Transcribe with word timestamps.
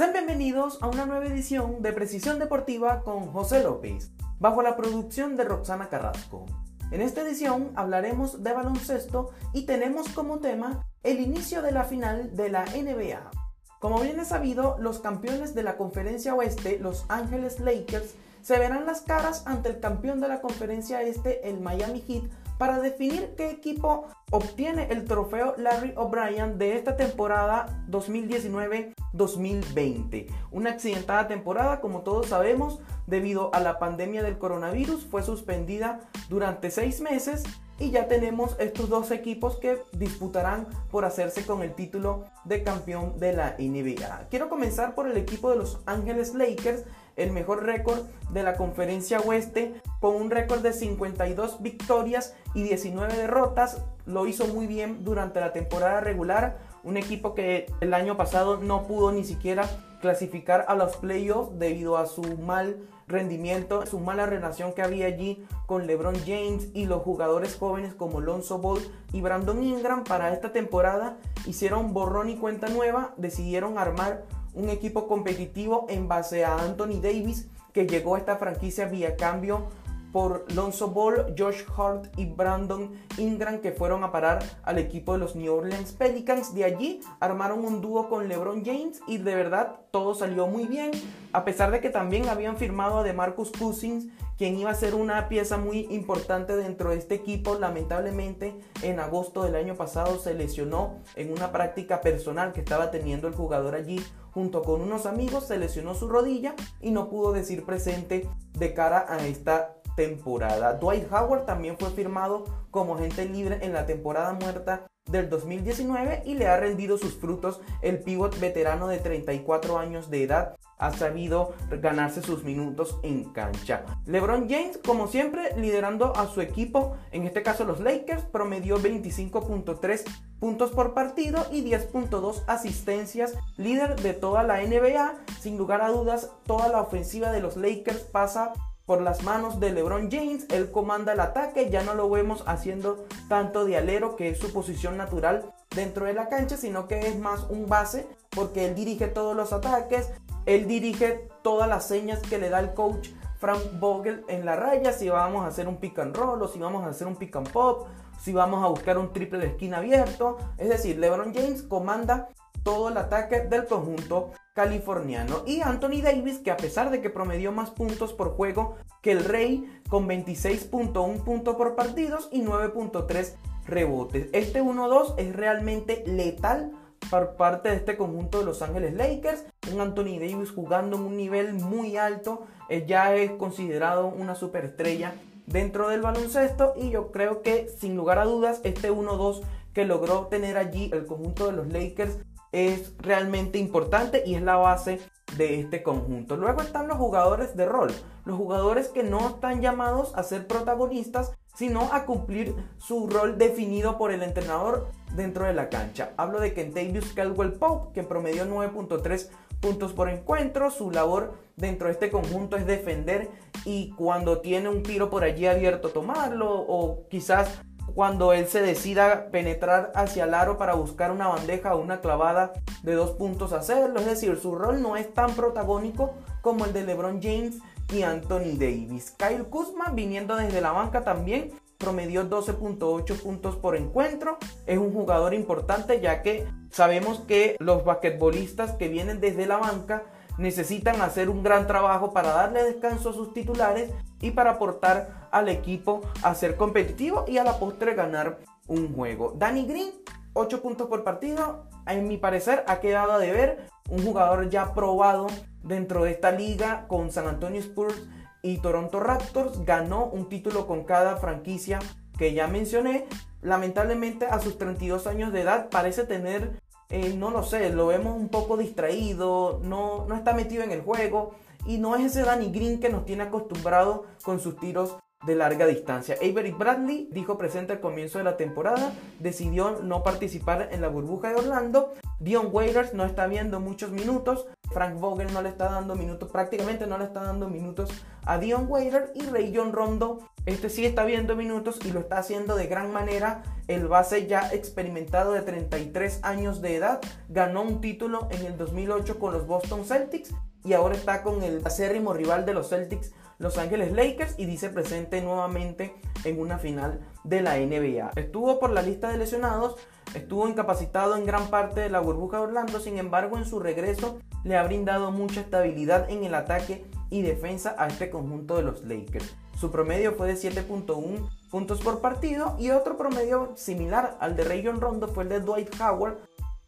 Sean 0.00 0.14
bienvenidos 0.14 0.78
a 0.80 0.88
una 0.88 1.04
nueva 1.04 1.26
edición 1.26 1.82
de 1.82 1.92
Precisión 1.92 2.38
Deportiva 2.38 3.02
con 3.02 3.30
José 3.32 3.62
López, 3.62 4.10
bajo 4.38 4.62
la 4.62 4.74
producción 4.74 5.36
de 5.36 5.44
Roxana 5.44 5.90
Carrasco. 5.90 6.46
En 6.90 7.02
esta 7.02 7.20
edición 7.20 7.70
hablaremos 7.76 8.42
de 8.42 8.54
baloncesto 8.54 9.28
y 9.52 9.66
tenemos 9.66 10.08
como 10.08 10.38
tema 10.38 10.86
el 11.02 11.20
inicio 11.20 11.60
de 11.60 11.72
la 11.72 11.84
final 11.84 12.34
de 12.34 12.48
la 12.48 12.64
NBA. 12.64 13.30
Como 13.78 14.00
bien 14.00 14.18
es 14.18 14.28
sabido, 14.28 14.78
los 14.80 15.00
campeones 15.00 15.54
de 15.54 15.64
la 15.64 15.76
conferencia 15.76 16.34
oeste, 16.34 16.78
Los 16.78 17.04
Ángeles 17.10 17.60
Lakers, 17.60 18.14
se 18.40 18.58
verán 18.58 18.86
las 18.86 19.02
caras 19.02 19.42
ante 19.44 19.68
el 19.68 19.80
campeón 19.80 20.22
de 20.22 20.28
la 20.28 20.40
conferencia 20.40 21.02
este, 21.02 21.46
el 21.46 21.60
Miami 21.60 22.00
Heat, 22.00 22.24
para 22.60 22.78
definir 22.78 23.34
qué 23.38 23.50
equipo 23.50 24.06
obtiene 24.30 24.88
el 24.90 25.06
trofeo 25.06 25.54
Larry 25.56 25.94
O'Brien 25.96 26.58
de 26.58 26.76
esta 26.76 26.94
temporada 26.94 27.86
2019-2020. 27.88 30.26
Una 30.50 30.72
accidentada 30.72 31.26
temporada, 31.26 31.80
como 31.80 32.02
todos 32.02 32.26
sabemos, 32.26 32.80
debido 33.06 33.48
a 33.54 33.60
la 33.60 33.78
pandemia 33.78 34.22
del 34.22 34.36
coronavirus, 34.36 35.06
fue 35.06 35.22
suspendida 35.22 36.00
durante 36.28 36.70
seis 36.70 37.00
meses 37.00 37.44
y 37.78 37.92
ya 37.92 38.08
tenemos 38.08 38.56
estos 38.60 38.90
dos 38.90 39.10
equipos 39.10 39.56
que 39.56 39.80
disputarán 39.92 40.66
por 40.90 41.06
hacerse 41.06 41.46
con 41.46 41.62
el 41.62 41.74
título 41.74 42.24
de 42.44 42.62
campeón 42.62 43.18
de 43.18 43.32
la 43.32 43.56
NBA. 43.58 44.26
Quiero 44.28 44.50
comenzar 44.50 44.94
por 44.94 45.08
el 45.08 45.16
equipo 45.16 45.48
de 45.48 45.56
los 45.56 45.80
Ángeles 45.86 46.34
Lakers, 46.34 46.84
el 47.20 47.32
mejor 47.32 47.64
récord 47.64 48.00
de 48.30 48.42
la 48.42 48.56
conferencia 48.56 49.20
oeste 49.20 49.80
con 50.00 50.16
un 50.16 50.30
récord 50.30 50.60
de 50.60 50.72
52 50.72 51.62
victorias 51.62 52.34
y 52.54 52.62
19 52.62 53.14
derrotas. 53.16 53.84
Lo 54.06 54.26
hizo 54.26 54.46
muy 54.46 54.66
bien 54.66 55.04
durante 55.04 55.40
la 55.40 55.52
temporada 55.52 56.00
regular. 56.00 56.58
Un 56.82 56.96
equipo 56.96 57.34
que 57.34 57.66
el 57.80 57.92
año 57.92 58.16
pasado 58.16 58.56
no 58.56 58.86
pudo 58.86 59.12
ni 59.12 59.24
siquiera 59.24 59.68
clasificar 60.00 60.64
a 60.66 60.74
los 60.74 60.96
playoffs 60.96 61.58
debido 61.58 61.98
a 61.98 62.06
su 62.06 62.22
mal 62.38 62.88
rendimiento, 63.06 63.84
su 63.84 64.00
mala 64.00 64.24
relación 64.24 64.72
que 64.72 64.82
había 64.82 65.06
allí 65.06 65.44
con 65.66 65.86
LeBron 65.86 66.16
James 66.24 66.68
y 66.72 66.86
los 66.86 67.02
jugadores 67.02 67.56
jóvenes 67.56 67.92
como 67.92 68.20
Lonzo 68.20 68.58
Ball 68.58 68.80
y 69.12 69.20
Brandon 69.20 69.62
Ingram 69.62 70.04
para 70.04 70.32
esta 70.32 70.52
temporada 70.52 71.18
hicieron 71.46 71.92
borrón 71.92 72.30
y 72.30 72.36
cuenta 72.36 72.68
nueva, 72.68 73.12
decidieron 73.18 73.76
armar 73.76 74.24
un 74.54 74.68
equipo 74.68 75.06
competitivo 75.06 75.86
en 75.88 76.08
base 76.08 76.44
a 76.44 76.56
Anthony 76.58 77.00
Davis 77.00 77.48
que 77.72 77.86
llegó 77.86 78.16
a 78.16 78.18
esta 78.18 78.36
franquicia 78.36 78.86
vía 78.86 79.16
cambio 79.16 79.68
por 80.12 80.50
Lonzo 80.52 80.88
Ball, 80.88 81.34
Josh 81.38 81.62
Hart 81.76 82.06
y 82.16 82.26
Brandon 82.26 82.90
Ingram 83.18 83.60
que 83.60 83.72
fueron 83.72 84.02
a 84.04 84.12
parar 84.12 84.40
al 84.62 84.78
equipo 84.78 85.12
de 85.12 85.18
los 85.18 85.36
New 85.36 85.52
Orleans 85.52 85.92
Pelicans. 85.92 86.54
De 86.54 86.64
allí 86.64 87.00
armaron 87.20 87.64
un 87.64 87.80
dúo 87.80 88.08
con 88.08 88.28
LeBron 88.28 88.64
James 88.64 89.00
y 89.06 89.18
de 89.18 89.34
verdad 89.34 89.80
todo 89.90 90.14
salió 90.14 90.46
muy 90.46 90.66
bien, 90.66 90.90
a 91.32 91.44
pesar 91.44 91.70
de 91.70 91.80
que 91.80 91.90
también 91.90 92.28
habían 92.28 92.56
firmado 92.56 92.98
a 92.98 93.02
DeMarcus 93.02 93.52
Cousins, 93.52 94.06
quien 94.36 94.58
iba 94.58 94.70
a 94.70 94.74
ser 94.74 94.94
una 94.94 95.28
pieza 95.28 95.58
muy 95.58 95.86
importante 95.90 96.56
dentro 96.56 96.90
de 96.90 96.96
este 96.96 97.14
equipo. 97.14 97.56
Lamentablemente 97.56 98.54
en 98.82 98.98
agosto 98.98 99.44
del 99.44 99.54
año 99.54 99.76
pasado 99.76 100.18
se 100.18 100.34
lesionó 100.34 100.98
en 101.14 101.32
una 101.32 101.52
práctica 101.52 102.00
personal 102.00 102.52
que 102.52 102.60
estaba 102.60 102.90
teniendo 102.90 103.28
el 103.28 103.34
jugador 103.34 103.74
allí 103.74 104.00
junto 104.32 104.62
con 104.62 104.80
unos 104.80 105.06
amigos, 105.06 105.46
se 105.46 105.58
lesionó 105.58 105.94
su 105.94 106.08
rodilla 106.08 106.54
y 106.80 106.90
no 106.90 107.08
pudo 107.08 107.32
decir 107.32 107.64
presente 107.64 108.28
de 108.58 108.74
cara 108.74 109.06
a 109.08 109.26
esta 109.26 109.76
temporada. 109.96 110.74
Dwight 110.74 111.12
Howard 111.12 111.44
también 111.44 111.76
fue 111.78 111.90
firmado 111.90 112.44
como 112.70 112.94
agente 112.94 113.26
libre 113.26 113.58
en 113.62 113.72
la 113.72 113.86
temporada 113.86 114.32
muerta 114.32 114.86
del 115.10 115.28
2019 115.28 116.22
y 116.24 116.34
le 116.34 116.46
ha 116.46 116.56
rendido 116.56 116.98
sus 116.98 117.14
frutos 117.14 117.60
el 117.82 118.00
pivot 118.00 118.38
veterano 118.40 118.88
de 118.88 118.98
34 118.98 119.78
años 119.78 120.10
de 120.10 120.24
edad 120.24 120.56
ha 120.80 120.92
sabido 120.92 121.52
ganarse 121.70 122.22
sus 122.22 122.42
minutos 122.42 122.98
en 123.02 123.24
cancha. 123.32 123.84
LeBron 124.06 124.48
James, 124.48 124.78
como 124.84 125.06
siempre, 125.06 125.54
liderando 125.56 126.16
a 126.16 126.26
su 126.26 126.40
equipo, 126.40 126.96
en 127.12 127.26
este 127.26 127.42
caso 127.42 127.64
los 127.64 127.80
Lakers, 127.80 128.24
promedió 128.24 128.78
25.3 128.78 130.04
puntos 130.40 130.70
por 130.70 130.94
partido 130.94 131.46
y 131.52 131.62
10.2 131.62 132.44
asistencias, 132.46 133.34
líder 133.58 134.00
de 134.00 134.14
toda 134.14 134.42
la 134.42 134.62
NBA. 134.62 135.16
Sin 135.38 135.58
lugar 135.58 135.82
a 135.82 135.90
dudas, 135.90 136.32
toda 136.46 136.68
la 136.68 136.80
ofensiva 136.80 137.30
de 137.30 137.40
los 137.40 137.56
Lakers 137.56 138.00
pasa 138.00 138.54
por 138.90 139.02
las 139.02 139.22
manos 139.22 139.60
de 139.60 139.70
LeBron 139.70 140.10
James. 140.10 140.46
Él 140.50 140.72
comanda 140.72 141.12
el 141.12 141.20
ataque, 141.20 141.70
ya 141.70 141.84
no 141.84 141.94
lo 141.94 142.10
vemos 142.10 142.42
haciendo 142.48 143.04
tanto 143.28 143.64
de 143.64 143.76
alero, 143.76 144.16
que 144.16 144.30
es 144.30 144.40
su 144.40 144.52
posición 144.52 144.96
natural 144.96 145.54
dentro 145.72 146.06
de 146.06 146.12
la 146.12 146.28
cancha, 146.28 146.56
sino 146.56 146.88
que 146.88 146.98
es 147.06 147.16
más 147.16 147.44
un 147.50 147.68
base, 147.68 148.08
porque 148.30 148.66
él 148.66 148.74
dirige 148.74 149.06
todos 149.06 149.36
los 149.36 149.52
ataques, 149.52 150.10
él 150.44 150.66
dirige 150.66 151.28
todas 151.44 151.68
las 151.68 151.86
señas 151.86 152.18
que 152.18 152.38
le 152.38 152.50
da 152.50 152.58
el 152.58 152.74
coach 152.74 153.10
Frank 153.38 153.62
Vogel 153.78 154.24
en 154.26 154.44
la 154.44 154.56
raya, 154.56 154.92
si 154.92 155.08
vamos 155.08 155.44
a 155.44 155.50
hacer 155.50 155.68
un 155.68 155.76
pick 155.76 155.96
and 156.00 156.16
roll 156.16 156.42
o 156.42 156.48
si 156.48 156.58
vamos 156.58 156.82
a 156.82 156.88
hacer 156.88 157.06
un 157.06 157.14
pick 157.14 157.36
and 157.36 157.48
pop, 157.52 157.86
si 158.20 158.32
vamos 158.32 158.64
a 158.64 158.66
buscar 158.70 158.98
un 158.98 159.12
triple 159.12 159.38
de 159.38 159.46
esquina 159.46 159.76
abierto. 159.76 160.36
Es 160.58 160.68
decir, 160.68 160.98
LeBron 160.98 161.32
James 161.32 161.62
comanda 161.62 162.30
todo 162.62 162.88
el 162.88 162.96
ataque 162.96 163.40
del 163.40 163.66
conjunto 163.66 164.30
californiano. 164.54 165.42
Y 165.46 165.60
Anthony 165.60 166.02
Davis, 166.02 166.38
que 166.38 166.50
a 166.50 166.56
pesar 166.56 166.90
de 166.90 167.00
que 167.00 167.10
promedió 167.10 167.52
más 167.52 167.70
puntos 167.70 168.12
por 168.12 168.32
juego 168.32 168.76
que 169.02 169.12
el 169.12 169.24
Rey, 169.24 169.80
con 169.88 170.08
26.1 170.08 171.24
puntos 171.24 171.56
por 171.56 171.74
partidos 171.74 172.28
y 172.30 172.42
9.3 172.42 173.34
rebotes. 173.66 174.28
Este 174.32 174.62
1-2 174.62 175.14
es 175.18 175.34
realmente 175.34 176.04
letal 176.06 176.72
por 177.10 177.36
parte 177.36 177.70
de 177.70 177.76
este 177.76 177.96
conjunto 177.96 178.38
de 178.38 178.44
Los 178.44 178.62
Ángeles 178.62 178.94
Lakers. 178.94 179.44
Un 179.72 179.80
Anthony 179.80 180.18
Davis 180.18 180.50
jugando 180.50 180.96
en 180.96 181.04
un 181.04 181.16
nivel 181.16 181.54
muy 181.54 181.96
alto. 181.96 182.46
ya 182.86 183.14
es 183.14 183.32
considerado 183.32 184.06
una 184.08 184.34
superestrella 184.34 185.14
dentro 185.46 185.88
del 185.88 186.02
baloncesto 186.02 186.74
y 186.76 186.90
yo 186.90 187.10
creo 187.10 187.42
que 187.42 187.68
sin 187.68 187.96
lugar 187.96 188.18
a 188.18 188.24
dudas 188.24 188.60
este 188.62 188.92
1-2 188.92 189.42
que 189.72 189.84
logró 189.84 190.26
tener 190.26 190.56
allí 190.56 190.90
el 190.92 191.06
conjunto 191.06 191.46
de 191.46 191.52
los 191.52 191.72
Lakers 191.72 192.18
es 192.52 192.94
realmente 192.98 193.58
importante 193.58 194.22
y 194.26 194.34
es 194.34 194.42
la 194.42 194.56
base 194.56 195.00
de 195.36 195.60
este 195.60 195.82
conjunto. 195.82 196.36
Luego 196.36 196.62
están 196.62 196.88
los 196.88 196.98
jugadores 196.98 197.56
de 197.56 197.66
rol, 197.66 197.92
los 198.24 198.36
jugadores 198.36 198.88
que 198.88 199.02
no 199.02 199.28
están 199.28 199.60
llamados 199.60 200.12
a 200.14 200.22
ser 200.22 200.46
protagonistas, 200.46 201.32
sino 201.54 201.92
a 201.92 202.06
cumplir 202.06 202.54
su 202.78 203.08
rol 203.08 203.38
definido 203.38 203.98
por 203.98 204.12
el 204.12 204.22
entrenador 204.22 204.88
dentro 205.14 205.44
de 205.44 205.54
la 205.54 205.68
cancha. 205.68 206.12
Hablo 206.16 206.40
de 206.40 206.54
Kentavious 206.54 207.12
Caldwell 207.12 207.52
Pope, 207.52 207.92
que 207.92 208.02
promedió 208.02 208.46
9.3 208.46 209.28
puntos 209.60 209.92
por 209.92 210.08
encuentro. 210.08 210.70
Su 210.70 210.90
labor 210.90 211.34
dentro 211.56 211.88
de 211.88 211.92
este 211.92 212.10
conjunto 212.10 212.56
es 212.56 212.66
defender 212.66 213.30
y 213.64 213.90
cuando 213.90 214.40
tiene 214.40 214.68
un 214.68 214.82
tiro 214.82 215.10
por 215.10 215.24
allí 215.24 215.46
abierto 215.46 215.90
tomarlo 215.90 216.50
o 216.50 217.06
quizás 217.08 217.62
cuando 217.94 218.32
él 218.32 218.46
se 218.46 218.62
decida 218.62 219.30
penetrar 219.30 219.92
hacia 219.94 220.24
el 220.24 220.34
aro 220.34 220.58
para 220.58 220.74
buscar 220.74 221.10
una 221.10 221.28
bandeja 221.28 221.74
o 221.74 221.80
una 221.80 222.00
clavada 222.00 222.52
de 222.82 222.94
dos 222.94 223.12
puntos 223.12 223.52
hacerlo. 223.52 224.00
Es 224.00 224.06
decir, 224.06 224.36
su 224.36 224.54
rol 224.54 224.82
no 224.82 224.96
es 224.96 225.12
tan 225.12 225.32
protagónico 225.34 226.14
como 226.40 226.64
el 226.64 226.72
de 226.72 226.84
LeBron 226.84 227.20
James 227.22 227.58
y 227.92 228.02
Anthony 228.02 228.56
Davis. 228.58 229.14
Kyle 229.18 229.44
Kuzma 229.44 229.90
viniendo 229.92 230.36
desde 230.36 230.60
la 230.60 230.72
banca 230.72 231.04
también 231.04 231.52
promedió 231.78 232.28
12.8 232.28 233.22
puntos 233.22 233.56
por 233.56 233.74
encuentro. 233.74 234.38
Es 234.66 234.78
un 234.78 234.92
jugador 234.92 235.34
importante 235.34 236.00
ya 236.00 236.22
que 236.22 236.46
sabemos 236.70 237.20
que 237.20 237.56
los 237.58 237.84
basquetbolistas 237.84 238.72
que 238.72 238.88
vienen 238.88 239.20
desde 239.20 239.46
la 239.46 239.56
banca 239.56 240.04
necesitan 240.38 241.00
hacer 241.02 241.28
un 241.28 241.42
gran 241.42 241.66
trabajo 241.66 242.12
para 242.12 242.30
darle 242.30 242.62
descanso 242.64 243.10
a 243.10 243.12
sus 243.12 243.32
titulares 243.32 243.90
y 244.20 244.32
para 244.32 244.52
aportar 244.52 245.28
al 245.30 245.48
equipo 245.48 246.02
a 246.22 246.34
ser 246.34 246.56
competitivo 246.56 247.24
y 247.26 247.38
a 247.38 247.44
la 247.44 247.58
postre 247.58 247.94
ganar 247.94 248.38
un 248.66 248.94
juego. 248.94 249.34
Danny 249.36 249.64
Green, 249.64 249.90
8 250.34 250.62
puntos 250.62 250.88
por 250.88 251.04
partido, 251.04 251.66
en 251.86 252.06
mi 252.06 252.16
parecer 252.16 252.64
ha 252.66 252.80
quedado 252.80 253.12
a 253.12 253.18
deber, 253.18 253.66
un 253.88 254.04
jugador 254.04 254.48
ya 254.50 254.74
probado 254.74 255.26
dentro 255.62 256.04
de 256.04 256.12
esta 256.12 256.30
liga 256.30 256.86
con 256.86 257.10
San 257.10 257.26
Antonio 257.26 257.60
Spurs 257.60 258.08
y 258.42 258.58
Toronto 258.58 259.00
Raptors, 259.00 259.64
ganó 259.64 260.06
un 260.06 260.28
título 260.28 260.66
con 260.66 260.84
cada 260.84 261.16
franquicia 261.16 261.78
que 262.16 262.32
ya 262.32 262.46
mencioné. 262.46 263.06
Lamentablemente 263.42 264.26
a 264.26 264.38
sus 264.38 264.58
32 264.58 265.06
años 265.06 265.32
de 265.32 265.40
edad 265.40 265.68
parece 265.70 266.04
tener 266.04 266.60
eh, 266.90 267.14
no 267.16 267.30
lo 267.30 267.44
sé, 267.44 267.70
lo 267.70 267.86
vemos 267.86 268.16
un 268.16 268.28
poco 268.28 268.56
distraído, 268.56 269.60
no, 269.62 270.06
no 270.08 270.16
está 270.16 270.32
metido 270.32 270.64
en 270.64 270.72
el 270.72 270.80
juego 270.80 271.36
y 271.66 271.78
no 271.78 271.96
es 271.96 272.04
ese 272.04 272.22
Danny 272.22 272.50
Green 272.50 272.80
que 272.80 272.88
nos 272.88 273.04
tiene 273.04 273.24
acostumbrado 273.24 274.04
con 274.22 274.40
sus 274.40 274.56
tiros 274.56 274.96
de 275.26 275.34
larga 275.34 275.66
distancia. 275.66 276.16
Avery 276.16 276.52
Bradley 276.52 277.08
dijo 277.12 277.36
presente 277.36 277.74
al 277.74 277.80
comienzo 277.80 278.18
de 278.18 278.24
la 278.24 278.36
temporada, 278.36 278.92
decidió 279.18 279.80
no 279.82 280.02
participar 280.02 280.70
en 280.72 280.80
la 280.80 280.88
burbuja 280.88 281.28
de 281.28 281.34
Orlando. 281.34 281.92
Dion 282.20 282.48
Waiters 282.50 282.94
no 282.94 283.04
está 283.04 283.26
viendo 283.26 283.60
muchos 283.60 283.90
minutos. 283.90 284.46
Frank 284.72 284.98
Vogel 284.98 285.32
no 285.32 285.42
le 285.42 285.48
está 285.48 285.68
dando 285.68 285.96
minutos, 285.96 286.30
prácticamente 286.30 286.86
no 286.86 286.96
le 286.96 287.04
está 287.04 287.20
dando 287.22 287.48
minutos 287.48 287.90
a 288.24 288.38
Dion 288.38 288.66
Waiters. 288.68 289.10
Y 289.14 289.22
Ray 289.22 289.52
John 289.54 289.72
Rondo, 289.72 290.20
este 290.46 290.70
sí 290.70 290.86
está 290.86 291.04
viendo 291.04 291.36
minutos 291.36 291.80
y 291.84 291.90
lo 291.92 292.00
está 292.00 292.18
haciendo 292.18 292.56
de 292.56 292.66
gran 292.66 292.90
manera. 292.90 293.42
El 293.68 293.88
base 293.88 294.26
ya 294.26 294.52
experimentado 294.52 295.32
de 295.32 295.42
33 295.42 296.20
años 296.22 296.62
de 296.62 296.76
edad 296.76 297.00
ganó 297.28 297.62
un 297.62 297.80
título 297.80 298.28
en 298.30 298.46
el 298.46 298.56
2008 298.56 299.18
con 299.18 299.32
los 299.32 299.46
Boston 299.46 299.84
Celtics 299.84 300.34
y 300.64 300.72
ahora 300.74 300.94
está 300.94 301.22
con 301.22 301.42
el 301.42 301.64
acérrimo 301.64 302.12
rival 302.12 302.44
de 302.46 302.54
los 302.54 302.68
Celtics, 302.68 303.12
Los 303.38 303.58
Ángeles 303.58 303.92
Lakers, 303.92 304.34
y 304.38 304.46
dice 304.46 304.68
presente 304.68 305.20
nuevamente 305.22 305.94
en 306.24 306.40
una 306.40 306.58
final 306.58 307.00
de 307.24 307.40
la 307.40 307.56
NBA. 307.56 308.12
Estuvo 308.16 308.58
por 308.58 308.70
la 308.70 308.82
lista 308.82 309.10
de 309.10 309.18
lesionados, 309.18 309.76
estuvo 310.14 310.48
incapacitado 310.48 311.16
en 311.16 311.26
gran 311.26 311.48
parte 311.48 311.80
de 311.80 311.90
la 311.90 312.00
burbuja 312.00 312.38
de 312.38 312.44
Orlando, 312.44 312.80
sin 312.80 312.98
embargo 312.98 313.38
en 313.38 313.44
su 313.44 313.60
regreso 313.60 314.18
le 314.44 314.56
ha 314.56 314.62
brindado 314.62 315.10
mucha 315.10 315.40
estabilidad 315.40 316.10
en 316.10 316.24
el 316.24 316.34
ataque 316.34 316.84
y 317.10 317.22
defensa 317.22 317.74
a 317.78 317.88
este 317.88 318.10
conjunto 318.10 318.56
de 318.56 318.62
los 318.62 318.84
Lakers. 318.84 319.36
Su 319.60 319.70
promedio 319.70 320.12
fue 320.12 320.28
de 320.28 320.34
7.1 320.34 321.28
puntos 321.50 321.80
por 321.80 322.00
partido 322.00 322.56
y 322.58 322.70
otro 322.70 322.96
promedio 322.96 323.52
similar 323.56 324.16
al 324.20 324.34
de 324.34 324.44
Rayon 324.44 324.80
Rondo 324.80 325.08
fue 325.08 325.24
el 325.24 325.28
de 325.28 325.40
Dwight 325.40 325.78
Howard 325.80 326.16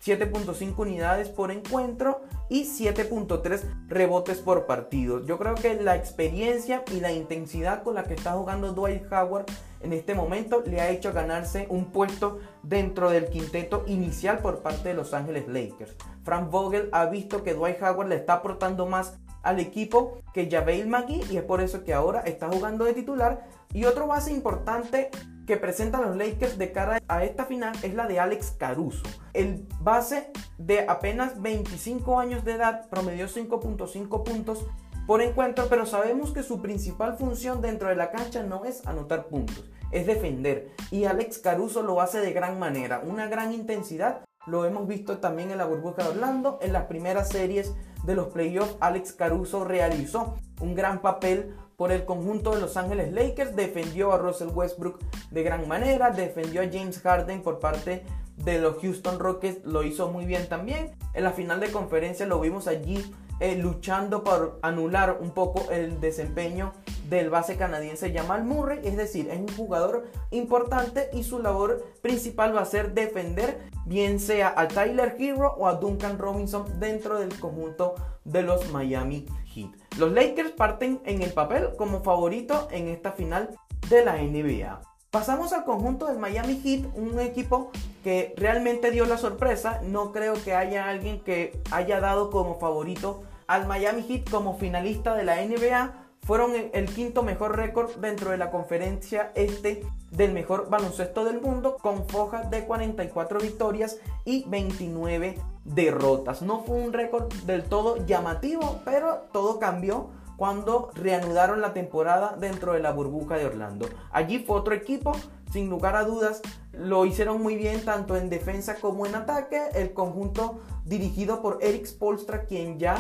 7.5 0.05 0.77
unidades 0.79 1.29
por 1.29 1.53
encuentro 1.53 2.23
y 2.49 2.65
7.3 2.65 3.87
rebotes 3.87 4.39
por 4.39 4.67
partido. 4.67 5.25
Yo 5.25 5.39
creo 5.39 5.55
que 5.55 5.75
la 5.75 5.97
experiencia 5.97 6.83
y 6.93 7.01
la 7.01 7.13
intensidad 7.13 7.83
con 7.85 7.95
la 7.95 8.05
que 8.05 8.15
está 8.15 8.33
jugando 8.33 8.73
Dwight 8.73 9.11
Howard 9.13 9.47
en 9.81 9.93
este 9.93 10.15
momento 10.15 10.63
le 10.67 10.81
ha 10.81 10.91
hecho 10.91 11.13
ganarse 11.13 11.67
un 11.69 11.87
puesto 11.87 12.41
dentro 12.63 13.11
del 13.11 13.27
quinteto 13.29 13.85
inicial 13.87 14.39
por 14.39 14.61
parte 14.61 14.89
de 14.89 14.95
Los 14.95 15.15
Ángeles 15.15 15.47
Lakers. 15.47 15.95
Frank 16.25 16.51
Vogel 16.51 16.89
ha 16.93 17.07
visto 17.07 17.43
que 17.45 17.55
Dwight 17.55 17.81
Howard 17.83 18.09
le 18.09 18.17
está 18.17 18.35
aportando 18.35 18.87
más 18.87 19.19
al 19.43 19.61
equipo 19.61 20.21
que 20.33 20.49
Javel 20.51 20.87
McGee 20.87 21.25
y 21.31 21.37
es 21.37 21.43
por 21.43 21.61
eso 21.61 21.85
que 21.85 21.95
ahora 21.95 22.21
está 22.21 22.49
jugando 22.49 22.85
de 22.85 22.95
titular. 22.95 23.47
Y 23.73 23.85
otro 23.85 24.07
base 24.07 24.33
importante 24.33 25.11
que 25.47 25.57
presentan 25.57 26.03
los 26.03 26.17
Lakers 26.17 26.59
de 26.59 26.73
cara 26.73 26.99
a 27.09 27.25
esta 27.25 27.45
final 27.47 27.75
es 27.83 27.95
la 27.95 28.07
de 28.07 28.21
Alex 28.21 28.53
Caruso. 28.59 29.03
El 29.33 29.67
base 29.81 30.31
de 30.59 30.87
apenas 30.89 31.41
25 31.41 32.21
años 32.21 32.45
de 32.45 32.53
edad 32.53 32.89
promedió 32.89 33.27
5.5 33.27 34.23
puntos 34.23 34.67
por 35.07 35.21
encuentro, 35.21 35.67
pero 35.69 35.85
sabemos 35.85 36.33
que 36.33 36.43
su 36.43 36.63
principal 36.63 37.17
función 37.17 37.61
dentro 37.61 37.89
de 37.89 37.97
la 37.97 38.11
cancha 38.11 38.43
no 38.43 38.65
es 38.65 38.87
anotar 38.87 39.27
puntos, 39.27 39.69
es 39.91 40.07
defender. 40.07 40.71
Y 40.91 41.05
Alex 41.05 41.39
Caruso 41.39 41.83
lo 41.83 42.01
hace 42.01 42.21
de 42.21 42.33
gran 42.33 42.59
manera, 42.59 43.03
una 43.05 43.27
gran 43.27 43.53
intensidad. 43.53 44.25
Lo 44.47 44.65
hemos 44.65 44.87
visto 44.87 45.19
también 45.19 45.51
en 45.51 45.59
la 45.59 45.67
burbuja 45.67 46.03
de 46.03 46.11
Orlando. 46.11 46.59
En 46.63 46.73
las 46.73 46.85
primeras 46.85 47.29
series 47.29 47.75
de 48.05 48.15
los 48.15 48.29
playoffs, 48.29 48.77
Alex 48.81 49.13
Caruso 49.13 49.65
realizó 49.65 50.37
un 50.61 50.75
gran 50.75 51.01
papel 51.01 51.57
por 51.83 51.91
el 51.91 52.05
conjunto 52.05 52.55
de 52.55 52.61
Los 52.61 52.77
Ángeles 52.77 53.13
Lakers, 53.13 53.57
defendió 53.57 54.13
a 54.13 54.19
Russell 54.19 54.51
Westbrook 54.55 55.01
de 55.33 55.43
gran 55.43 55.67
manera, 55.67 56.13
defendió 56.13 56.63
a 56.63 56.69
James 56.71 57.01
Harden 57.01 57.43
por 57.43 57.59
parte 57.59 58.05
de 58.37 58.61
los 58.61 58.77
Houston 58.81 59.19
Rockets, 59.19 59.65
lo 59.65 59.83
hizo 59.83 60.09
muy 60.09 60.25
bien 60.25 60.49
también. 60.49 60.93
En 61.13 61.25
la 61.25 61.33
final 61.33 61.59
de 61.59 61.73
conferencia 61.73 62.25
lo 62.25 62.39
vimos 62.39 62.69
allí 62.69 63.05
eh, 63.43 63.57
luchando 63.57 64.23
por 64.23 64.61
anular 64.63 65.19
un 65.21 65.33
poco 65.33 65.69
el 65.73 66.01
desempeño 66.01 66.73
del 67.11 67.29
base 67.29 67.57
canadiense 67.57 68.13
Jamal 68.13 68.45
Murray, 68.45 68.79
es 68.85 68.97
decir, 68.97 69.29
es 69.31 69.41
un 69.41 69.49
jugador 69.49 70.07
importante 70.31 71.11
y 71.13 71.25
su 71.25 71.41
labor 71.41 71.85
principal 72.03 72.55
va 72.55 72.61
a 72.61 72.67
ser 72.67 72.95
defender 72.95 73.61
bien 73.85 74.21
sea 74.21 74.55
a 74.57 74.69
Tyler 74.69 75.17
Hero 75.19 75.57
o 75.59 75.67
a 75.67 75.75
Duncan 75.75 76.21
Robinson 76.21 76.79
dentro 76.79 77.19
del 77.19 77.37
conjunto 77.41 77.97
de 78.25 78.43
los 78.43 78.71
Miami 78.71 79.27
Heat. 79.53 79.73
Los 79.99 80.13
Lakers 80.13 80.53
parten 80.53 81.01
en 81.05 81.21
el 81.21 81.33
papel 81.33 81.71
como 81.77 82.05
favorito 82.05 82.69
en 82.71 82.87
esta 82.87 83.11
final 83.11 83.51
de 83.91 84.05
la 84.05 84.19
NBA. 84.19 84.81
Pasamos 85.11 85.53
al 85.53 85.65
conjunto 85.65 86.07
del 86.07 86.19
Miami 86.19 86.61
Heat, 86.63 86.87
un 86.95 87.19
equipo 87.19 87.73
que 88.05 88.35
realmente 88.37 88.93
dio 88.93 89.05
la 89.05 89.19
sorpresa. 89.19 89.81
No 89.83 90.13
creo 90.13 90.35
que 90.43 90.55
haya 90.55 90.89
alguien 90.89 91.21
que 91.21 91.61
haya 91.71 92.01
dado 92.01 92.31
como 92.31 92.59
favorito 92.59 93.25
al 93.47 93.67
Miami 93.67 94.03
Heat 94.03 94.31
como 94.31 94.59
finalista 94.59 95.15
de 95.15 95.25
la 95.25 95.37
NBA. 95.45 95.93
Fueron 96.23 96.53
el 96.73 96.87
quinto 96.87 97.25
mejor 97.25 97.57
récord 97.57 97.97
dentro 97.97 98.31
de 98.31 98.39
la 98.39 98.51
conferencia 98.51 99.33
este 99.35 99.85
del 100.13 100.33
mejor 100.33 100.69
baloncesto 100.71 101.25
del 101.25 101.41
mundo 101.41 101.79
con 101.81 102.09
fojas 102.09 102.49
de 102.51 102.65
44 102.65 103.41
victorias 103.41 103.99
y 104.25 104.45
29 104.49 105.39
derrotas. 105.65 106.43
No 106.43 106.63
fue 106.63 106.77
un 106.77 106.93
récord 106.93 107.33
del 107.45 107.65
todo 107.65 108.07
llamativo, 108.07 108.81
pero 108.85 109.25
todo 109.33 109.59
cambió 109.59 110.11
cuando 110.37 110.91
reanudaron 110.95 111.61
la 111.61 111.73
temporada 111.73 112.37
dentro 112.39 112.73
de 112.73 112.81
la 112.81 112.93
burbuja 112.93 113.37
de 113.37 113.47
Orlando. 113.47 113.89
Allí 114.11 114.41
fue 114.41 114.57
otro 114.57 114.75
equipo, 114.75 115.13
sin 115.53 115.71
lugar 115.71 115.97
a 115.97 116.05
dudas, 116.05 116.43
lo 116.73 117.05
hicieron 117.05 117.43
muy 117.43 117.57
bien 117.57 117.85
tanto 117.85 118.17
en 118.17 118.29
defensa 118.29 118.77
como 118.77 119.07
en 119.07 119.15
ataque. 119.15 119.61
El 119.75 119.93
conjunto 119.93 120.61
dirigido 120.85 121.43
por 121.43 121.59
Eric 121.61 121.87
Spolstra, 121.87 122.45
quien 122.45 122.79
ya 122.79 122.97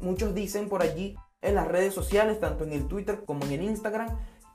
muchos 0.00 0.34
dicen 0.34 0.68
por 0.68 0.82
allí 0.82 1.16
en 1.42 1.54
las 1.54 1.68
redes 1.68 1.94
sociales, 1.94 2.40
tanto 2.40 2.64
en 2.64 2.72
el 2.72 2.88
Twitter 2.88 3.22
como 3.24 3.44
en 3.44 3.52
el 3.52 3.62
Instagram, 3.62 4.08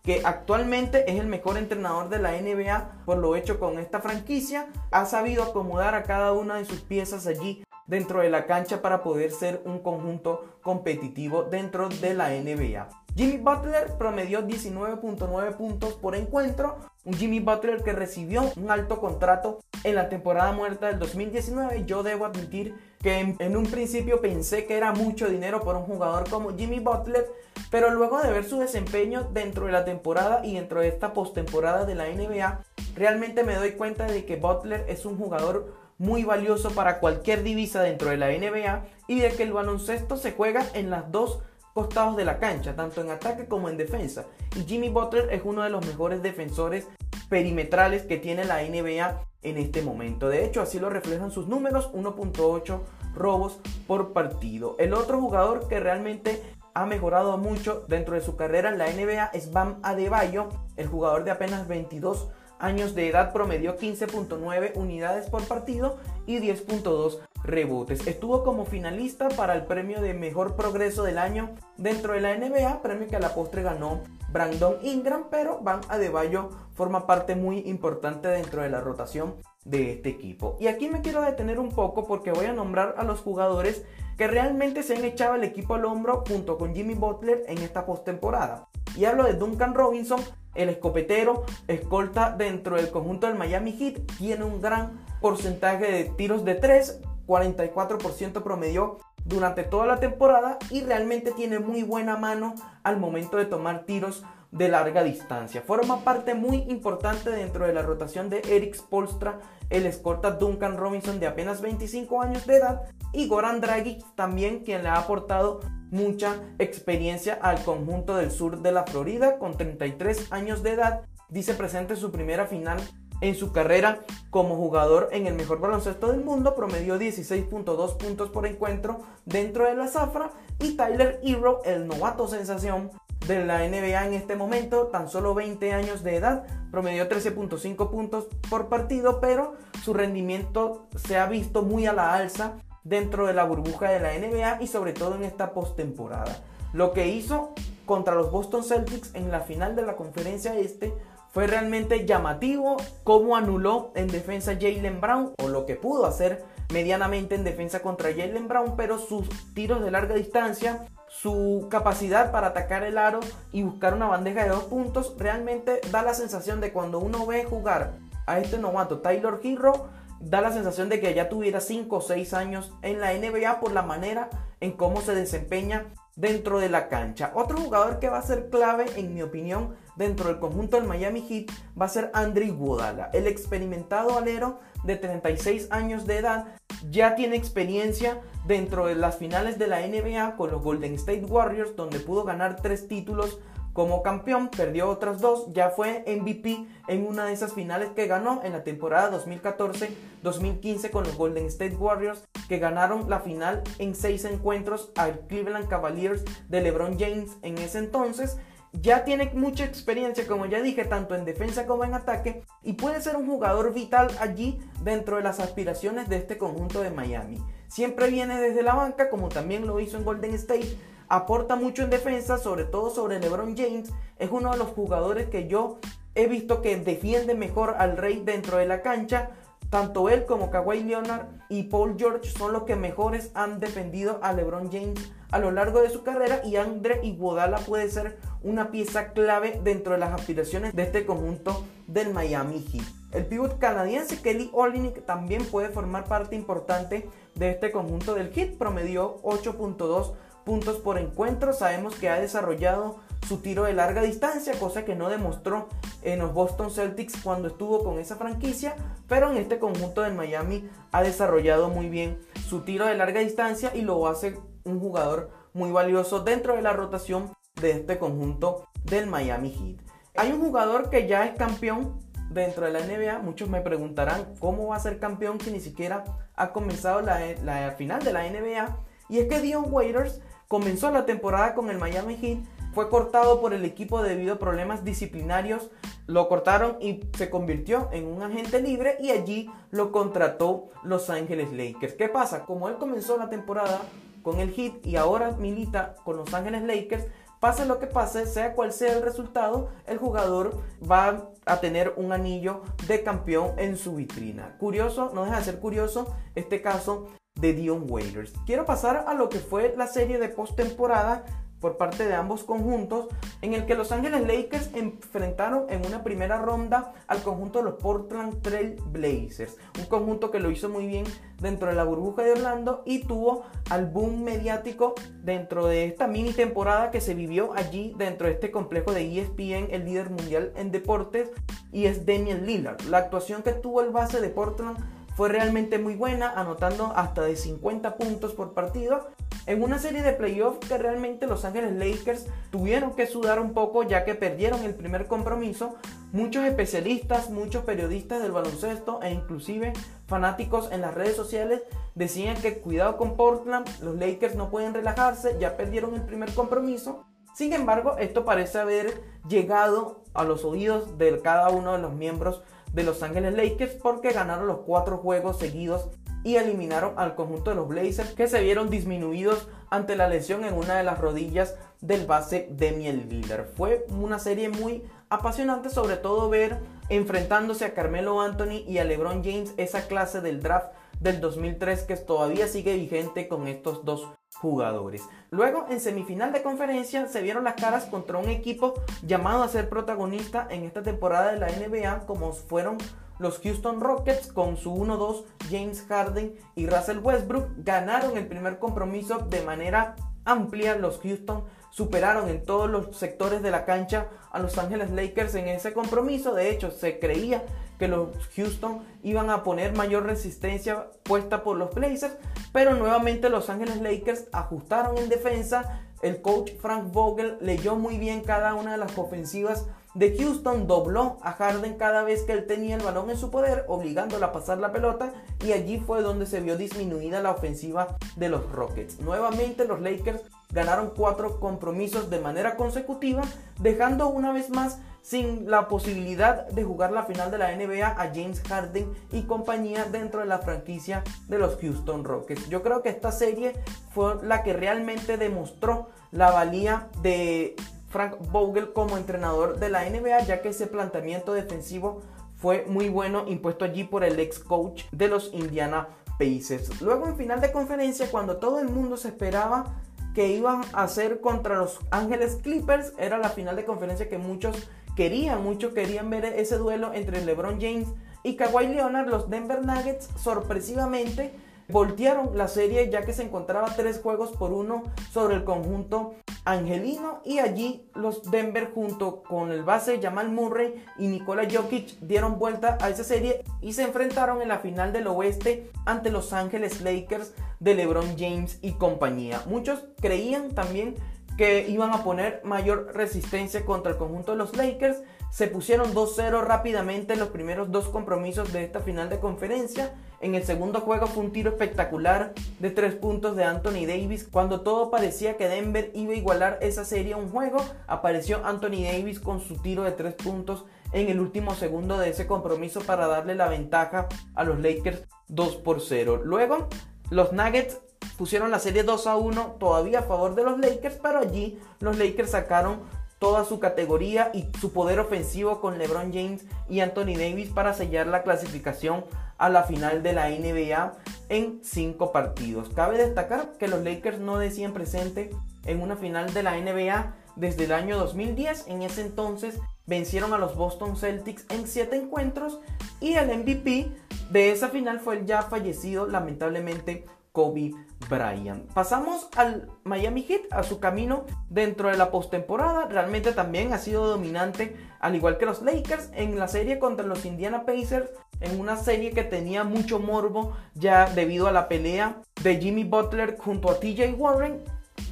que 0.04 0.22
actualmente 0.26 1.10
es 1.12 1.20
el 1.20 1.28
mejor 1.28 1.58
entrenador 1.58 2.10
de 2.10 2.20
la 2.20 2.32
NBA 2.32 3.04
por 3.06 3.18
lo 3.18 3.36
hecho 3.36 3.60
con 3.60 3.78
esta 3.80 4.02
franquicia, 4.02 4.68
ha 4.90 5.06
sabido 5.06 5.44
acomodar 5.44 5.96
a 5.96 6.04
cada 6.04 6.34
una 6.34 6.56
de 6.56 6.66
sus 6.66 6.82
piezas 6.82 7.28
allí 7.28 7.64
dentro 7.86 8.22
de 8.22 8.30
la 8.30 8.46
cancha 8.46 8.82
para 8.82 9.04
poder 9.04 9.32
ser 9.32 9.62
un 9.66 9.80
conjunto 9.80 10.58
competitivo 10.62 11.44
dentro 11.44 11.90
de 11.90 12.14
la 12.14 12.30
NBA. 12.30 12.88
Jimmy 13.16 13.38
Butler 13.38 13.98
promedió 13.98 14.48
19.9 14.48 15.56
puntos 15.58 15.96
por 15.96 16.16
encuentro, 16.16 16.78
un 17.04 17.14
Jimmy 17.14 17.42
Butler 17.42 17.84
que 17.84 17.92
recibió 17.92 18.50
un 18.56 18.72
alto 18.72 19.02
contrato 19.02 19.60
en 19.84 19.96
la 19.96 20.08
temporada 20.08 20.54
muerta 20.54 20.88
del 20.88 21.00
2019. 21.00 21.84
Yo 21.86 22.04
debo 22.04 22.26
admitir 22.26 22.74
que 23.02 23.36
en, 23.38 23.58
un 23.58 23.66
principio 23.66 24.22
pensé 24.22 24.66
que 24.66 24.78
era 24.78 24.94
mucho 24.94 25.28
dinero 25.28 25.62
por 25.62 25.76
un 25.76 25.84
jugador 25.84 26.30
como 26.30 26.56
Jimmy 26.56 26.80
Butler, 26.80 27.28
pero 27.70 27.92
luego 27.92 28.22
de 28.22 28.32
ver 28.32 28.46
su 28.46 28.60
desempeño 28.60 29.28
dentro 29.34 29.66
de 29.66 29.74
la 29.74 29.84
temporada 29.84 30.46
y 30.46 30.56
dentro 30.56 30.80
de 30.80 30.88
esta 30.88 31.12
postemporada 31.14 31.86
de 31.86 31.96
la 31.96 32.08
NBA, 32.08 32.64
realmente 32.96 33.44
me 33.44 33.56
doy 33.56 33.74
cuenta 33.74 34.06
de 34.06 34.24
que 34.24 34.38
Butler 34.38 34.86
es 34.88 35.06
un 35.06 35.18
jugador 35.18 35.74
muy 35.98 36.24
valioso 36.24 36.72
para 36.72 37.00
cualquier 37.00 37.44
divisa 37.44 37.82
dentro 37.82 38.10
de 38.10 38.18
la 38.18 38.30
NBA 38.30 38.86
y 39.08 39.20
de 39.20 39.30
que 39.32 39.44
el 39.44 39.52
baloncesto 39.52 40.16
se 40.16 40.32
juega 40.32 40.66
en 40.74 40.90
las 40.90 41.12
dos 41.12 41.40
costados 41.74 42.16
de 42.18 42.26
la 42.26 42.40
cancha, 42.40 42.76
tanto 42.76 43.02
en 43.02 43.10
ataque 43.10 43.48
como 43.48 43.70
en 43.70 43.78
defensa. 43.78 44.26
Y 44.56 44.64
Jimmy 44.64 44.90
Butler 44.90 45.30
es 45.32 45.42
uno 45.44 45.64
de 45.64 45.70
los 45.70 45.86
mejores 45.86 46.22
defensores 46.22 46.88
perimetrales 47.30 48.04
que 48.04 48.18
tiene 48.18 48.46
la 48.46 48.62
NBA 48.62 49.26
en 49.44 49.58
este 49.58 49.82
momento. 49.82 50.30
De 50.30 50.46
hecho, 50.46 50.62
así 50.62 50.80
lo 50.80 50.90
reflejan 50.90 51.32
sus 51.32 51.48
números, 51.48 51.92
1.8 51.94 52.80
robos 53.16 53.60
por 53.88 54.14
partido. 54.14 54.76
El 54.80 54.94
otro 54.94 55.20
jugador 55.20 55.68
que 55.68 55.80
realmente 55.80 56.42
ha 56.74 56.86
mejorado 56.86 57.38
mucho 57.38 57.86
dentro 57.88 58.16
de 58.16 58.22
su 58.22 58.36
carrera 58.36 58.70
en 58.70 58.78
la 58.78 58.88
NBA 58.88 59.32
es 59.34 59.52
Bam 59.52 59.80
Adebayo, 59.84 60.50
el 60.78 60.88
jugador 60.88 61.24
de 61.24 61.32
apenas 61.32 61.68
22 61.68 62.30
años 62.60 62.96
de 62.96 63.10
edad 63.10 63.34
promedió 63.34 63.76
15.9 63.78 64.72
unidades 64.76 65.30
por 65.30 65.44
partido 65.48 65.98
y 66.26 66.40
10.2 66.40 67.20
rebotes. 67.44 68.08
Estuvo 68.08 68.44
como 68.44 68.66
finalista 68.66 69.30
para 69.30 69.56
el 69.56 69.66
premio 69.66 70.02
de 70.02 70.14
mejor 70.14 70.56
progreso 70.56 71.04
del 71.04 71.18
año 71.18 71.52
dentro 71.78 72.14
de 72.14 72.22
la 72.22 72.38
NBA, 72.38 72.82
premio 72.82 73.08
que 73.08 73.16
a 73.16 73.20
la 73.20 73.34
postre 73.34 73.64
ganó 73.64 74.02
Brandon 74.32 74.78
Ingram, 74.84 75.26
pero 75.30 75.60
Van 75.62 75.82
Adebayo 75.90 76.50
forma 76.74 77.06
parte 77.06 77.36
muy 77.36 77.60
importante 77.60 78.28
dentro 78.28 78.62
de 78.62 78.70
la 78.70 78.82
rotación 78.82 79.36
de 79.66 79.94
este 79.94 80.10
equipo. 80.10 80.58
Y 80.60 80.68
aquí 80.68 80.90
me 80.90 81.02
quiero 81.02 81.22
detener 81.22 81.60
un 81.60 81.70
poco 81.70 82.08
porque 82.08 82.32
voy 82.32 82.46
a 82.46 82.54
nombrar 82.54 82.96
a 82.98 83.04
los 83.04 83.22
jugadores 83.22 83.84
que 84.18 84.28
realmente 84.28 84.84
se 84.84 84.96
han 84.96 85.04
echado 85.04 85.36
el 85.36 85.44
equipo 85.44 85.76
al 85.76 85.86
hombro 85.86 86.24
junto 86.28 86.58
con 86.58 86.76
Jimmy 86.76 86.94
Butler 86.94 87.44
en 87.48 87.60
esta 87.60 87.86
postemporada. 87.86 88.68
Y 88.96 89.06
hablo 89.06 89.24
de 89.24 89.34
Duncan 89.34 89.74
Robinson, 89.74 90.20
el 90.54 90.70
escopetero, 90.70 91.44
escolta 91.68 92.32
dentro 92.32 92.76
del 92.76 92.92
conjunto 92.92 93.28
del 93.28 93.38
Miami 93.38 93.72
Heat, 93.72 94.18
tiene 94.18 94.44
un 94.44 94.62
gran 94.62 95.00
porcentaje 95.22 95.92
de 95.92 96.04
tiros 96.06 96.44
de 96.44 96.56
3, 96.56 97.02
44% 97.28 98.44
promedio 98.44 98.98
durante 99.24 99.64
toda 99.64 99.86
la 99.86 100.00
temporada 100.00 100.58
y 100.70 100.82
realmente 100.82 101.32
tiene 101.32 101.60
muy 101.60 101.84
buena 101.84 102.18
mano 102.18 102.56
al 102.84 103.00
momento 103.00 103.38
de 103.38 103.46
tomar 103.46 103.86
tiros 103.86 104.24
de 104.52 104.68
larga 104.68 105.04
distancia. 105.04 105.62
Forma 105.62 106.04
parte 106.04 106.34
muy 106.34 106.58
importante 106.68 107.30
dentro 107.30 107.66
de 107.66 107.74
la 107.74 107.84
rotación 107.84 108.30
de 108.30 108.42
Eric 108.50 108.76
Spolstra, 108.76 109.40
el 109.70 109.86
escolta 109.86 110.32
Duncan 110.32 110.78
Robinson 110.78 111.20
de 111.20 111.28
apenas 111.28 111.62
25 111.62 112.22
años 112.22 112.46
de 112.46 112.58
edad 112.58 112.82
y 113.14 113.28
Goran 113.28 113.62
Dragic 113.62 114.04
también 114.16 114.64
quien 114.64 114.84
le 114.84 114.90
ha 114.90 114.96
aportado 114.96 115.62
mucha 115.90 116.36
experiencia 116.60 117.38
al 117.42 117.64
conjunto 117.64 118.16
del 118.16 118.32
sur 118.32 118.62
de 118.62 118.72
la 118.72 118.84
Florida 118.84 119.38
con 119.38 119.56
33 119.56 120.32
años 120.32 120.64
de 120.64 120.72
edad. 120.72 121.02
Dice 121.30 121.54
presente 121.54 121.96
su 121.96 122.12
primera 122.12 122.46
final 122.46 122.82
en 123.22 123.36
su 123.36 123.52
carrera 123.52 124.00
como 124.30 124.56
jugador 124.56 125.10
en 125.12 125.28
el 125.28 125.36
mejor 125.36 125.60
baloncesto 125.60 126.12
del 126.12 126.24
mundo, 126.24 126.56
promedió 126.56 127.00
16.2 127.00 127.98
puntos 127.98 128.30
por 128.30 128.46
encuentro 128.46 129.02
dentro 129.26 129.66
de 129.66 129.76
la 129.76 129.88
zafra 129.88 130.32
y 130.60 130.76
Tyler 130.76 131.20
Hero, 131.24 131.62
el 131.64 131.88
novato 131.88 132.28
sensación 132.28 132.92
de 133.28 133.46
la 133.46 133.60
NBA 133.68 134.08
en 134.08 134.14
este 134.14 134.36
momento, 134.36 134.88
tan 134.88 135.10
solo 135.10 135.34
20 135.36 135.74
años 135.74 136.04
de 136.04 136.16
edad, 136.16 136.44
promedió 136.72 137.08
13.5 137.08 137.90
puntos 137.92 138.28
por 138.50 138.68
partido, 138.68 139.22
pero 139.22 139.54
su 139.84 139.94
rendimiento 139.94 140.88
se 140.96 141.18
ha 141.18 141.28
visto 141.28 141.62
muy 141.62 141.86
a 141.86 141.94
la 141.94 142.14
alza 142.14 142.58
dentro 142.84 143.28
de 143.28 143.34
la 143.34 143.44
burbuja 143.44 143.92
de 143.92 144.00
la 144.00 144.18
NBA 144.18 144.64
y 144.64 144.68
sobre 144.68 144.94
todo 144.94 145.16
en 145.16 145.24
esta 145.24 145.54
postemporada. 145.54 146.44
Lo 146.74 146.94
que 146.94 147.08
hizo 147.08 147.54
contra 147.86 148.16
los 148.16 148.32
Boston 148.32 148.64
Celtics 148.64 149.14
en 149.14 149.32
la 149.32 149.42
final 149.42 149.76
de 149.76 149.84
la 149.84 149.96
conferencia 149.96 150.58
este 150.58 150.94
fue 151.32 151.48
realmente 151.48 152.06
llamativo 152.06 152.78
cómo 153.04 153.36
anuló 153.36 153.92
en 153.96 154.08
defensa 154.08 154.54
Jalen 154.60 155.00
Brown 155.00 155.34
o 155.42 155.48
lo 155.48 155.66
que 155.66 155.76
pudo 155.76 156.06
hacer 156.06 156.44
medianamente 156.72 157.36
en 157.36 157.44
defensa 157.44 157.82
contra 157.82 158.12
Jalen 158.12 158.48
Brown, 158.48 158.76
pero 158.76 159.00
sus 159.00 159.28
tiros 159.54 159.82
de 159.82 159.92
larga 159.92 160.16
distancia, 160.16 160.88
su 161.08 161.68
capacidad 161.70 162.32
para 162.32 162.48
atacar 162.48 162.84
el 162.84 162.98
aro 162.98 163.20
y 163.52 163.64
buscar 163.64 163.94
una 163.94 164.08
bandeja 164.08 164.44
de 164.44 164.50
dos 164.50 164.66
puntos, 164.66 165.16
realmente 165.18 165.82
da 165.92 166.02
la 166.02 166.14
sensación 166.14 166.62
de 166.62 166.72
cuando 166.72 167.00
uno 167.00 167.26
ve 167.26 167.46
jugar 167.46 167.94
a 168.26 168.40
este 168.40 168.58
novato 168.58 169.00
Tyler 169.00 169.40
Hero, 169.44 169.90
da 170.20 170.42
la 170.42 170.52
sensación 170.52 170.90
de 170.90 171.00
que 171.00 171.14
ya 171.14 171.30
tuviera 171.30 171.60
5 171.60 171.96
o 171.96 172.02
6 172.02 172.34
años 172.34 172.74
en 172.82 173.00
la 173.00 173.14
NBA 173.14 173.60
por 173.60 173.72
la 173.72 173.82
manera 173.82 174.30
en 174.60 174.72
cómo 174.74 175.02
se 175.02 175.16
desempeña 175.16 175.88
dentro 176.16 176.60
de 176.60 176.70
la 176.70 176.88
cancha. 176.88 177.32
Otro 177.36 177.58
jugador 177.58 178.00
que 178.00 178.10
va 178.10 178.20
a 178.20 178.24
ser 178.24 178.50
clave, 178.50 178.86
en 178.96 179.14
mi 179.14 179.22
opinión, 179.22 179.76
dentro 179.96 180.30
del 180.30 180.40
conjunto 180.40 180.78
del 180.78 180.88
Miami 180.88 181.22
Heat 181.22 181.52
va 181.80 181.86
a 181.86 181.90
ser 181.90 182.12
Andre 182.14 182.46
Iguodala. 182.46 183.10
El 183.14 183.28
experimentado 183.28 184.18
alero 184.18 184.60
de 184.84 184.96
36 184.96 185.68
años 185.72 186.06
de 186.08 186.18
edad 186.18 186.48
ya 186.90 187.16
tiene 187.16 187.36
experiencia 187.36 188.20
dentro 188.46 188.88
de 188.88 188.96
las 188.96 189.18
finales 189.18 189.60
de 189.60 189.68
la 189.68 189.86
NBA 189.86 190.36
con 190.36 190.52
los 190.52 190.62
Golden 190.62 190.96
State 190.96 191.26
Warriors, 191.26 191.76
donde 191.76 192.00
pudo 192.00 192.24
ganar 192.24 192.62
tres 192.62 192.88
títulos 192.88 193.40
como 193.74 194.04
campeón, 194.04 194.50
perdió 194.50 194.90
otras 194.90 195.22
dos, 195.22 195.48
ya 195.54 195.70
fue 195.70 196.04
MVP 196.06 196.66
en 196.90 197.08
una 197.08 197.26
de 197.26 197.34
esas 197.34 197.54
finales 197.54 197.92
que 197.96 198.08
ganó 198.08 198.42
en 198.44 198.52
la 198.52 198.64
temporada 198.64 199.18
2014-2015 199.26 200.90
con 200.90 201.06
los 201.06 201.16
Golden 201.16 201.46
State 201.46 201.78
Warriors, 201.78 202.28
que 202.50 202.60
ganaron 202.60 203.10
la 203.10 203.22
final 203.22 203.62
en 203.80 203.96
seis 203.96 204.26
encuentros 204.26 204.92
al 204.98 205.22
Cleveland 205.28 205.70
Cavaliers 205.70 206.26
de 206.50 206.62
LeBron 206.62 207.00
James 207.00 207.38
en 207.44 207.58
ese 207.60 207.78
entonces. 207.80 208.38
Ya 208.74 209.04
tiene 209.04 209.32
mucha 209.34 209.66
experiencia, 209.66 210.26
como 210.26 210.46
ya 210.46 210.62
dije, 210.62 210.86
tanto 210.86 211.16
en 211.16 211.26
defensa 211.26 211.66
como 211.66 211.84
en 211.84 211.94
ataque, 211.94 212.44
y 212.64 212.74
puede 212.74 213.02
ser 213.02 213.18
un 213.18 213.28
jugador 213.28 213.74
vital 213.74 214.10
allí 214.20 214.60
dentro 214.82 215.18
de 215.18 215.24
las 215.24 215.40
aspiraciones 215.40 216.08
de 216.08 216.18
este 216.18 216.38
conjunto 216.38 216.82
de 216.82 216.90
Miami. 216.90 217.44
Siempre 217.68 218.10
viene 218.10 218.40
desde 218.40 218.64
la 218.64 218.74
banca, 218.74 219.10
como 219.10 219.30
también 219.30 219.68
lo 219.68 219.80
hizo 219.80 219.98
en 219.98 220.06
Golden 220.06 220.34
State, 220.36 220.78
aporta 221.10 221.58
mucho 221.58 221.84
en 221.84 221.90
defensa, 221.90 222.38
sobre 222.38 222.64
todo 222.64 222.90
sobre 222.90 223.20
LeBron 223.20 223.58
James. 223.58 223.92
Es 224.18 224.32
uno 224.32 224.52
de 224.52 224.58
los 224.58 224.70
jugadores 224.70 225.28
que 225.28 225.48
yo 225.48 225.80
he 226.16 226.28
visto 226.28 226.62
que 226.62 226.78
defiende 226.78 227.36
mejor 227.36 227.76
al 227.78 227.98
Rey 227.98 228.22
dentro 228.24 228.58
de 228.58 228.66
la 228.66 228.82
cancha. 228.82 229.32
Tanto 229.70 230.10
él 230.10 230.26
como 230.26 230.50
Kawhi 230.50 230.84
Leonard 230.84 231.28
y 231.50 231.64
Paul 231.64 231.96
George 231.98 232.30
son 232.30 232.54
los 232.54 232.64
que 232.64 232.76
mejores 232.76 233.32
han 233.34 233.60
defendido 233.60 234.20
a 234.22 234.34
LeBron 234.34 234.72
James 234.72 235.12
a 235.32 235.40
lo 235.40 235.52
largo 235.52 235.82
de 235.82 235.90
su 235.90 236.04
carrera 236.04 236.42
y 236.46 236.58
Andre 236.58 237.00
Iguodala 237.04 237.60
puede 237.60 237.90
ser 237.90 238.20
una 238.44 238.70
pieza 238.70 239.14
clave 239.14 239.60
dentro 239.64 239.94
de 239.94 240.00
las 240.00 240.14
aspiraciones 240.14 240.76
de 240.76 240.84
este 240.84 241.06
conjunto 241.06 241.66
del 241.88 242.14
Miami 242.14 242.66
Heat. 242.72 242.86
El 243.12 243.26
pivot 243.26 243.58
canadiense 243.60 244.22
Kelly 244.22 244.50
Olynyk 244.54 245.06
también 245.06 245.44
puede 245.46 245.70
formar 245.70 246.06
parte 246.06 246.36
importante 246.36 247.10
de 247.36 247.52
este 247.52 247.72
conjunto 247.72 248.14
del 248.14 248.32
Heat, 248.32 248.58
promedió 248.58 249.22
8.2 249.24 250.14
puntos 250.46 250.78
por 250.78 250.98
encuentro. 250.98 251.54
Sabemos 251.54 251.96
que 251.96 252.10
ha 252.10 252.20
desarrollado 252.20 252.98
su 253.28 253.38
tiro 253.38 253.64
de 253.64 253.74
larga 253.74 254.02
distancia, 254.02 254.58
cosa 254.60 254.86
que 254.86 254.96
no 254.96 255.10
demostró 255.10 255.68
en 256.02 256.20
los 256.20 256.34
Boston 256.34 256.72
Celtics 256.72 257.22
cuando 257.22 257.50
estuvo 257.50 257.84
con 257.84 258.00
esa 258.00 258.16
franquicia, 258.16 258.76
pero 259.08 259.30
en 259.30 259.38
este 259.38 259.60
conjunto 259.60 260.02
del 260.02 260.14
Miami 260.14 260.68
ha 260.92 261.04
desarrollado 261.04 261.70
muy 261.70 261.90
bien 261.90 262.18
su 262.48 262.62
tiro 262.62 262.86
de 262.86 262.98
larga 262.98 263.20
distancia 263.20 263.72
y 263.76 263.82
lo 263.82 264.08
hace 264.08 264.38
un 264.64 264.80
jugador 264.80 265.32
muy 265.54 265.72
valioso 265.72 266.22
dentro 266.22 266.56
de 266.56 266.62
la 266.62 266.74
rotación 266.74 267.32
de 267.62 267.72
este 267.72 267.98
conjunto 267.98 268.68
del 268.84 269.08
Miami 269.08 269.52
Heat. 269.52 269.82
Hay 270.16 270.32
un 270.32 270.42
jugador 270.42 270.90
que 270.90 271.08
ya 271.08 271.26
es 271.26 271.36
campeón 271.36 272.00
dentro 272.30 272.66
de 272.66 272.72
la 272.72 272.80
NBA. 272.80 273.20
Muchos 273.20 273.50
me 273.50 273.62
preguntarán 273.62 274.36
cómo 274.40 274.68
va 274.68 274.78
a 274.78 274.80
ser 274.80 275.00
campeón 275.00 275.40
si 275.40 275.52
ni 275.52 275.60
siquiera 275.60 276.04
ha 276.36 276.52
comenzado 276.52 277.02
la, 277.02 277.20
la 277.44 277.72
final 277.72 278.04
de 278.04 278.14
la 278.14 278.30
NBA. 278.30 278.78
Y 279.10 279.20
es 279.20 279.28
que 279.28 279.42
Dion 279.42 279.66
Waiters 279.70 280.22
Comenzó 280.52 280.92
la 280.92 281.06
temporada 281.06 281.56
con 281.56 281.70
el 281.70 281.78
Miami 281.78 282.18
Heat, 282.18 282.40
fue 282.74 282.90
cortado 282.90 283.40
por 283.40 283.54
el 283.54 283.64
equipo 283.64 284.04
debido 284.04 284.34
a 284.34 284.38
problemas 284.38 284.84
disciplinarios, 284.84 285.72
lo 286.08 286.28
cortaron 286.28 286.76
y 286.82 287.00
se 287.18 287.30
convirtió 287.30 287.88
en 287.94 288.06
un 288.06 288.22
agente 288.22 288.62
libre 288.62 288.98
y 289.00 289.12
allí 289.12 289.50
lo 289.70 289.94
contrató 289.94 290.68
Los 290.84 291.10
Ángeles 291.10 291.54
Lakers. 291.54 291.94
¿Qué 291.94 292.10
pasa? 292.10 292.44
Como 292.44 292.68
él 292.68 292.76
comenzó 292.76 293.16
la 293.16 293.30
temporada 293.30 293.80
con 294.22 294.40
el 294.40 294.52
Heat 294.54 294.86
y 294.86 294.96
ahora 294.96 295.32
milita 295.32 295.96
con 296.04 296.18
Los 296.18 296.34
Ángeles 296.34 296.64
Lakers, 296.64 297.06
pase 297.40 297.66
lo 297.66 297.80
que 297.80 297.88
pase, 297.88 298.26
sea 298.28 298.54
cual 298.54 298.72
sea 298.72 298.94
el 298.94 299.02
resultado, 299.02 299.70
el 299.88 299.98
jugador 299.98 300.62
va 300.90 301.32
a 301.46 301.60
tener 301.60 301.94
un 301.98 302.14
anillo 302.14 302.62
de 302.88 303.04
campeón 303.04 303.54
en 303.58 303.78
su 303.78 303.96
vitrina. 303.96 304.58
Curioso, 304.60 305.12
no 305.14 305.26
deja 305.26 305.38
de 305.38 305.44
ser 305.44 305.60
curioso 305.60 306.16
este 306.36 306.62
caso 306.62 307.08
de 307.36 307.54
Dion 307.54 307.88
Waiters. 307.90 308.34
Quiero 308.46 308.66
pasar 308.66 309.06
a 309.08 309.14
lo 309.16 309.30
que 309.30 309.40
fue 309.40 309.74
la 309.76 309.88
serie 309.88 310.20
de 310.20 310.30
postemporada 310.30 311.26
por 311.62 311.78
parte 311.78 312.06
de 312.06 312.16
ambos 312.16 312.44
conjuntos, 312.44 313.08
en 313.42 313.54
el 313.54 313.66
que 313.66 313.76
Los 313.76 313.92
Ángeles 313.92 314.28
Lakers 314.28 314.72
enfrentaron 314.74 315.68
en 315.70 315.86
una 315.86 316.04
primera 316.04 316.38
ronda 316.38 316.94
al 317.08 317.22
conjunto 317.22 317.60
de 317.60 317.66
los 317.66 317.76
Portland 317.76 318.42
Trail 318.42 318.76
Blazers, 318.88 319.56
un 319.80 319.86
conjunto 319.86 320.32
que 320.32 320.40
lo 320.40 320.52
hizo 320.52 320.68
muy 320.68 320.88
bien 320.88 321.06
dentro 321.40 321.70
de 321.70 321.76
la 321.76 321.84
burbuja 321.84 322.24
de 322.24 322.32
Orlando 322.32 322.82
y 322.86 323.04
tuvo 323.04 323.44
al 323.70 323.86
boom 323.86 324.24
mediático 324.24 324.96
dentro 325.24 325.68
de 325.68 325.86
esta 325.86 326.08
mini 326.08 326.34
temporada 326.34 326.92
que 326.92 327.02
se 327.02 327.14
vivió 327.14 327.54
allí 327.54 327.94
dentro 327.98 328.28
de 328.28 328.34
este 328.34 328.52
complejo 328.52 328.92
de 328.92 329.20
ESPN, 329.20 329.72
el 329.72 329.86
líder 329.86 330.10
mundial 330.10 330.52
en 330.56 330.72
deportes, 330.72 331.30
y 331.72 331.86
es 331.86 332.06
Damian 332.06 332.46
Lillard. 332.46 332.82
La 332.90 332.98
actuación 332.98 333.44
que 333.44 333.54
tuvo 333.54 333.82
el 333.82 333.92
base 333.92 334.20
de 334.20 334.30
Portland 334.30 334.78
fue 335.16 335.30
realmente 335.30 335.78
muy 335.78 335.96
buena, 335.96 336.32
anotando 336.32 336.94
hasta 336.96 337.24
de 337.24 337.36
50 337.36 337.98
puntos 337.98 338.34
por 338.34 338.54
partido 338.54 339.10
en 339.46 339.64
una 339.64 339.80
serie 339.80 340.04
de 340.04 340.14
playoffs 340.14 340.68
que 340.68 340.78
realmente 340.78 341.28
Los 341.28 341.46
Ángeles 341.46 341.74
Lakers 341.74 342.28
tuvieron 342.52 342.96
que 342.96 343.08
sudar 343.08 343.40
un 343.40 343.54
poco 343.54 343.84
ya 343.84 344.06
que 344.06 344.16
perdieron 344.16 344.64
el 344.64 344.76
primer 344.76 345.08
compromiso. 345.08 345.76
Muchos 346.12 346.46
especialistas, 346.46 347.30
muchos 347.30 347.64
periodistas 347.64 348.22
del 348.22 348.32
baloncesto 348.32 349.02
e 349.02 349.12
inclusive 349.12 349.74
fanáticos 350.08 350.72
en 350.72 350.82
las 350.82 350.94
redes 350.94 351.16
sociales 351.16 351.64
decían 351.96 352.38
que 352.42 352.60
cuidado 352.60 352.98
con 352.98 353.16
Portland, 353.16 353.68
los 353.82 353.96
Lakers 353.96 354.36
no 354.36 354.50
pueden 354.50 354.74
relajarse, 354.74 355.38
ya 355.40 355.58
perdieron 355.58 355.96
el 355.96 356.04
primer 356.04 356.34
compromiso. 356.34 357.06
Sin 357.34 357.54
embargo, 357.54 357.96
esto 357.98 358.26
parece 358.26 358.60
haber 358.60 359.02
llegado 359.28 360.04
a 360.14 360.24
los 360.24 360.44
oídos 360.44 360.98
de 360.98 361.20
cada 361.22 361.50
uno 361.50 361.72
de 361.74 361.80
los 361.80 361.94
miembros 361.94 362.44
de 362.74 362.84
Los 362.84 363.04
Ángeles 363.04 363.34
Lakers 363.34 363.74
porque 363.82 364.12
ganaron 364.12 364.48
los 364.48 364.60
cuatro 364.60 364.98
juegos 364.98 365.40
seguidos 365.40 365.90
y 366.24 366.36
eliminaron 366.36 366.94
al 366.98 367.16
conjunto 367.16 367.50
de 367.50 367.56
los 367.56 367.68
Blazers 367.68 368.14
que 368.14 368.28
se 368.28 368.42
vieron 368.42 368.70
disminuidos 368.70 369.48
ante 369.70 369.96
la 369.96 370.08
lesión 370.08 370.44
en 370.46 370.54
una 370.54 370.78
de 370.78 370.84
las 370.84 371.00
rodillas 371.00 371.56
del 371.82 372.06
base 372.06 372.48
Demiel 372.52 373.10
Lillard. 373.10 373.48
Fue 373.56 373.86
una 373.90 374.20
serie 374.20 374.50
muy 374.50 374.84
apasionante, 375.10 375.70
sobre 375.70 375.98
todo 375.98 376.30
ver 376.30 376.60
enfrentándose 376.90 377.66
a 377.66 377.74
Carmelo 377.74 378.22
Anthony 378.22 378.64
y 378.68 378.78
a 378.78 378.84
LeBron 378.84 379.24
James 379.24 379.54
esa 379.58 379.88
clase 379.88 380.22
del 380.22 380.42
draft 380.42 380.72
del 381.02 381.20
2003 381.20 381.84
que 381.84 381.98
todavía 381.98 382.48
sigue 382.48 382.76
vigente 382.78 383.28
con 383.28 383.48
estos 383.48 383.84
dos 383.84 384.08
jugadores. 384.36 385.04
Luego, 385.30 385.66
en 385.70 385.82
semifinal 385.82 386.32
de 386.32 386.44
conferencia, 386.44 387.08
se 387.08 387.22
vieron 387.22 387.44
las 387.44 387.56
caras 387.56 387.86
contra 387.86 388.18
un 388.18 388.30
equipo 388.30 388.76
llamado 389.06 389.44
a 389.44 389.50
ser 389.50 389.68
protagonista 389.68 390.48
en 390.50 390.64
esta 390.64 390.84
temporada 390.84 391.34
de 391.34 391.40
la 391.40 391.48
NBA, 391.50 392.06
como 392.06 392.32
fueron 392.32 392.78
los 393.20 393.40
Houston 393.40 393.82
Rockets 393.82 394.32
con 394.32 394.58
su 394.58 394.74
1-2 394.74 395.26
James 395.50 395.86
Harden 395.90 396.36
y 396.56 396.68
Russell 396.68 397.00
Westbrook. 397.00 397.50
Ganaron 397.58 398.18
el 398.18 398.28
primer 398.28 398.60
compromiso 398.60 399.20
de 399.20 399.42
manera 399.44 399.96
amplia 400.24 400.76
los 400.76 401.00
Houston 401.00 401.46
superaron 401.72 402.30
en 402.30 402.46
todos 402.46 402.70
los 402.70 402.96
sectores 402.96 403.42
de 403.42 403.52
la 403.52 403.66
cancha 403.66 404.08
a 404.32 404.40
Los 404.40 404.58
Ángeles 404.58 404.92
Lakers 404.92 405.36
en 405.36 405.48
ese 405.48 405.74
compromiso. 405.74 406.34
De 406.34 406.52
hecho, 406.52 406.70
se 406.70 407.00
creía 407.00 407.44
que 407.82 407.88
los 407.88 408.10
Houston 408.36 408.84
iban 409.02 409.32
a 409.32 409.42
poner 409.42 409.76
mayor 409.76 410.06
resistencia 410.06 410.86
puesta 411.02 411.44
por 411.44 411.58
los 411.58 411.74
Blazers, 411.74 412.14
pero 412.54 412.76
nuevamente 412.76 413.28
Los 413.28 413.50
Ángeles 413.50 413.82
Lakers 413.82 414.26
ajustaron 414.32 415.00
en 415.00 415.10
defensa. 415.10 415.82
El 416.04 416.22
coach 416.22 416.52
Frank 416.62 416.92
Vogel 416.92 417.40
leyó 417.42 417.76
muy 417.76 417.98
bien 417.98 418.22
cada 418.22 418.54
una 418.54 418.74
de 418.74 418.78
las 418.78 418.96
ofensivas 419.00 419.66
de 419.94 420.16
Houston 420.18 420.68
dobló 420.68 421.18
a 421.22 421.34
Harden 421.34 421.74
cada 421.74 422.04
vez 422.04 422.24
que 422.24 422.32
él 422.32 422.48
tenía 422.48 422.78
el 422.78 422.84
balón 422.84 423.10
en 423.10 423.18
su 423.18 423.30
poder, 423.30 423.66
obligándola 423.68 424.28
a 424.28 424.32
pasar 424.32 424.58
la 424.58 424.72
pelota 424.72 425.12
y 425.44 425.52
allí 425.52 425.80
fue 425.80 426.02
donde 426.02 426.26
se 426.26 426.40
vio 426.40 426.58
disminuida 426.58 427.22
la 427.22 427.32
ofensiva 427.32 427.98
de 428.16 428.30
los 428.30 428.50
Rockets. 428.52 429.02
Nuevamente 429.02 429.66
los 429.66 429.82
Lakers 429.82 430.22
ganaron 430.54 430.94
cuatro 430.96 431.42
compromisos 431.42 432.10
de 432.10 432.20
manera 432.20 432.56
consecutiva, 432.56 433.24
dejando 433.60 434.08
una 434.08 434.32
vez 434.32 434.50
más 434.50 434.80
sin 435.02 435.50
la 435.50 435.68
posibilidad 435.68 436.48
de 436.48 436.64
jugar 436.64 436.92
la 436.92 437.04
final 437.04 437.32
de 437.32 437.38
la 437.38 437.56
NBA 437.56 437.88
a 437.88 438.12
James 438.14 438.42
Harden 438.48 438.92
y 439.12 439.24
compañía 439.24 439.86
dentro 439.86 440.22
de 440.22 440.28
la 440.28 440.40
franquicia 440.40 441.04
de 441.28 441.40
los 441.40 441.58
Houston 441.60 442.04
Rockets. 442.04 442.50
Yo 442.50 442.62
creo 442.62 442.82
que 442.82 442.90
esta 442.90 443.12
serie 443.12 443.54
fue 443.94 444.16
la 444.24 444.44
que 444.44 444.54
realmente 444.54 445.18
demostró 445.18 445.90
la 446.12 446.32
valía 446.32 446.90
de 447.02 447.56
Frank 447.90 448.16
Vogel 448.32 448.74
como 448.74 448.98
entrenador 448.98 449.60
de 449.60 449.70
la 449.70 449.90
NBA, 449.90 450.22
ya 450.22 450.42
que 450.42 450.50
ese 450.50 450.68
planteamiento 450.68 451.34
defensivo 451.34 452.02
fue 452.36 452.66
muy 452.68 452.90
bueno, 452.90 453.26
impuesto 453.28 453.66
allí 453.66 453.84
por 453.84 454.04
el 454.04 454.20
ex 454.20 454.40
coach 454.40 454.84
de 454.92 455.08
los 455.08 455.32
Indiana 455.34 455.90
Pacers. 456.18 456.82
Luego 456.82 457.08
en 457.08 457.18
final 457.18 457.42
de 457.42 457.52
conferencia, 457.52 458.10
cuando 458.10 458.38
todo 458.38 458.60
el 458.60 458.70
mundo 458.70 458.98
se 458.98 459.10
esperaba 459.10 459.76
que 460.16 460.28
iban 460.28 460.62
a 460.74 460.84
hacer 460.84 461.22
contra 461.22 461.58
los 461.58 461.80
Ángeles 461.90 462.38
Clippers, 462.42 462.94
era 462.98 463.18
la 463.18 463.30
final 463.30 463.56
de 463.56 463.66
conferencia 463.66 464.10
que 464.10 464.18
muchos 464.18 464.70
querían, 464.96 465.44
muchos 465.44 465.74
querían 465.74 466.10
ver 466.10 466.26
ese 466.26 466.58
duelo 466.58 466.94
entre 466.94 467.24
LeBron 467.24 467.60
James 467.60 467.90
y 468.24 468.36
Kawhi 468.36 468.68
Leonard, 468.68 469.08
los 469.08 469.30
Denver 469.30 469.66
Nuggets 469.66 470.10
sorpresivamente 470.18 471.34
voltearon 471.72 472.38
la 472.38 472.48
serie 472.48 472.90
ya 472.90 473.02
que 473.04 473.14
se 473.14 473.24
encontraba 473.24 473.74
tres 473.76 474.00
juegos 474.02 474.32
por 474.32 474.52
uno 474.52 474.84
sobre 475.12 475.36
el 475.36 475.44
conjunto 475.44 476.16
angelino 476.44 477.22
y 477.24 477.40
allí 477.40 477.88
los 477.94 478.30
Denver 478.30 478.72
junto 478.74 479.24
con 479.24 479.52
el 479.52 479.64
base 479.64 480.00
Jamal 480.02 480.30
Murray 480.30 480.84
y 480.98 481.08
Nikola 481.08 481.48
Jokic 481.50 482.00
dieron 482.02 482.40
vuelta 482.40 482.78
a 482.82 482.90
esa 482.90 483.04
serie 483.04 483.44
y 483.62 483.74
se 483.74 483.84
enfrentaron 483.84 484.42
en 484.42 484.48
la 484.48 484.60
final 484.60 484.92
del 484.92 485.08
oeste 485.08 485.72
ante 485.86 486.12
Los 486.12 486.34
Ángeles 486.34 486.82
Lakers 486.82 487.34
de 487.60 487.76
LeBron 487.76 488.18
James 488.18 488.58
y 488.62 488.74
compañía. 488.74 489.42
Muchos 489.46 489.84
creían 490.00 490.50
también 490.50 490.96
que 491.38 491.68
iban 491.70 491.92
a 491.92 492.04
poner 492.04 492.42
mayor 492.44 492.92
resistencia 492.94 493.66
contra 493.66 493.92
el 493.92 493.98
conjunto 493.98 494.34
de 494.34 494.38
los 494.38 494.56
Lakers. 494.56 495.02
Se 495.32 495.48
pusieron 495.48 495.94
2-0 495.94 496.44
rápidamente 496.44 497.14
en 497.14 497.20
los 497.20 497.30
primeros 497.30 497.72
dos 497.72 497.88
compromisos 497.88 498.52
de 498.52 498.64
esta 498.64 498.82
final 498.82 499.10
de 499.10 499.20
conferencia. 499.20 499.94
En 500.20 500.36
el 500.36 500.44
segundo 500.44 500.82
juego 500.82 501.08
fue 501.08 501.24
un 501.24 501.32
tiro 501.32 501.50
espectacular 501.50 502.34
de 502.60 502.70
tres 502.70 502.94
puntos 502.96 503.36
de 503.36 503.44
Anthony 503.46 503.88
Davis. 503.88 504.28
Cuando 504.30 504.62
todo 504.62 504.92
parecía 504.92 505.38
que 505.38 505.48
Denver 505.48 505.90
iba 505.96 506.14
a 506.14 506.18
igualar 506.18 506.60
esa 506.62 506.86
serie 506.86 507.14
a 507.14 507.18
un 507.18 507.30
juego, 507.30 507.64
apareció 507.88 508.46
Anthony 508.46 508.84
Davis 508.84 509.20
con 509.20 509.40
su 509.40 509.58
tiro 509.58 509.84
de 509.84 509.92
tres 509.94 510.14
puntos 510.14 510.66
en 510.92 511.10
el 511.10 511.20
último 511.20 511.56
segundo 511.56 511.98
de 511.98 512.10
ese 512.10 512.28
compromiso 512.28 512.82
para 512.82 513.08
darle 513.08 513.36
la 513.36 513.48
ventaja 513.48 514.10
a 514.36 514.44
los 514.44 514.60
Lakers 514.60 515.04
2 515.30 515.56
por 515.58 515.82
0. 515.82 516.22
Luego, 516.24 516.68
los 517.10 517.32
Nuggets 517.34 517.80
pusieron 518.22 518.52
la 518.52 518.60
serie 518.60 518.84
2 518.84 519.08
a 519.08 519.16
1 519.16 519.56
todavía 519.60 519.98
a 519.98 520.04
favor 520.04 520.36
de 520.36 520.44
los 520.44 520.60
Lakers, 520.60 521.00
pero 521.02 521.18
allí 521.18 521.58
los 521.80 521.98
Lakers 521.98 522.30
sacaron 522.30 522.82
toda 523.18 523.46
su 523.46 523.60
categoría 523.60 524.30
y 524.32 524.48
su 524.60 524.74
poder 524.74 525.00
ofensivo 525.00 525.60
con 525.60 525.80
LeBron 525.80 526.14
James 526.14 526.46
y 526.70 526.82
Anthony 526.82 527.16
Davis 527.18 527.50
para 527.50 527.74
sellar 527.74 528.06
la 528.06 528.22
clasificación 528.22 529.06
a 529.40 529.50
la 529.50 529.64
final 529.64 530.04
de 530.04 530.14
la 530.14 530.30
NBA 530.30 530.94
en 531.30 531.62
cinco 531.64 532.12
partidos. 532.12 532.70
Cabe 532.70 533.00
destacar 533.00 533.54
que 533.58 533.68
los 533.68 533.84
Lakers 533.84 534.20
no 534.20 534.38
decían 534.38 534.72
presente 534.72 535.32
en 535.66 535.82
una 535.82 535.96
final 535.96 536.32
de 536.32 536.44
la 536.44 536.56
NBA 536.58 537.16
desde 537.38 537.64
el 537.64 537.72
año 537.72 537.98
2010. 537.98 538.68
En 538.68 538.84
ese 538.84 539.02
entonces 539.02 539.60
vencieron 539.88 540.32
a 540.36 540.38
los 540.38 540.56
Boston 540.56 540.96
Celtics 540.96 541.48
en 541.50 541.68
siete 541.68 541.96
encuentros 541.96 542.60
y 543.00 543.14
el 543.14 543.36
MVP 543.36 543.92
de 544.30 544.52
esa 544.52 544.70
final 544.70 545.00
fue 545.00 545.18
el 545.18 545.26
ya 545.26 545.42
fallecido 545.42 546.06
lamentablemente 546.06 547.08
Kobe 547.32 547.72
Bryant. 548.10 548.72
Pasamos 548.74 549.30
al 549.36 549.70
Miami 549.84 550.24
Heat, 550.24 550.52
a 550.52 550.64
su 550.64 550.80
camino 550.80 551.26
dentro 551.50 551.90
de 551.90 551.98
la 551.98 552.12
postemporada. 552.12 552.88
Realmente 552.88 553.32
también 553.32 553.74
ha 553.74 553.78
sido 553.78 554.08
dominante, 554.08 554.76
al 555.00 555.16
igual 555.16 555.38
que 555.38 555.46
los 555.46 555.62
Lakers, 555.62 556.10
en 556.14 556.38
la 556.38 556.48
serie 556.48 556.80
contra 556.80 557.06
los 557.06 557.26
Indiana 557.26 557.66
Pacers. 557.66 558.10
En 558.40 558.60
una 558.60 558.76
serie 558.76 559.12
que 559.12 559.24
tenía 559.24 559.64
mucho 559.64 560.00
morbo 560.00 560.58
ya 560.74 561.06
debido 561.06 561.48
a 561.48 561.52
la 561.52 561.68
pelea 561.68 562.22
de 562.42 562.58
Jimmy 562.58 562.84
Butler 562.84 563.38
junto 563.38 563.70
a 563.70 563.80
TJ 563.80 564.16
Warren. 564.18 564.64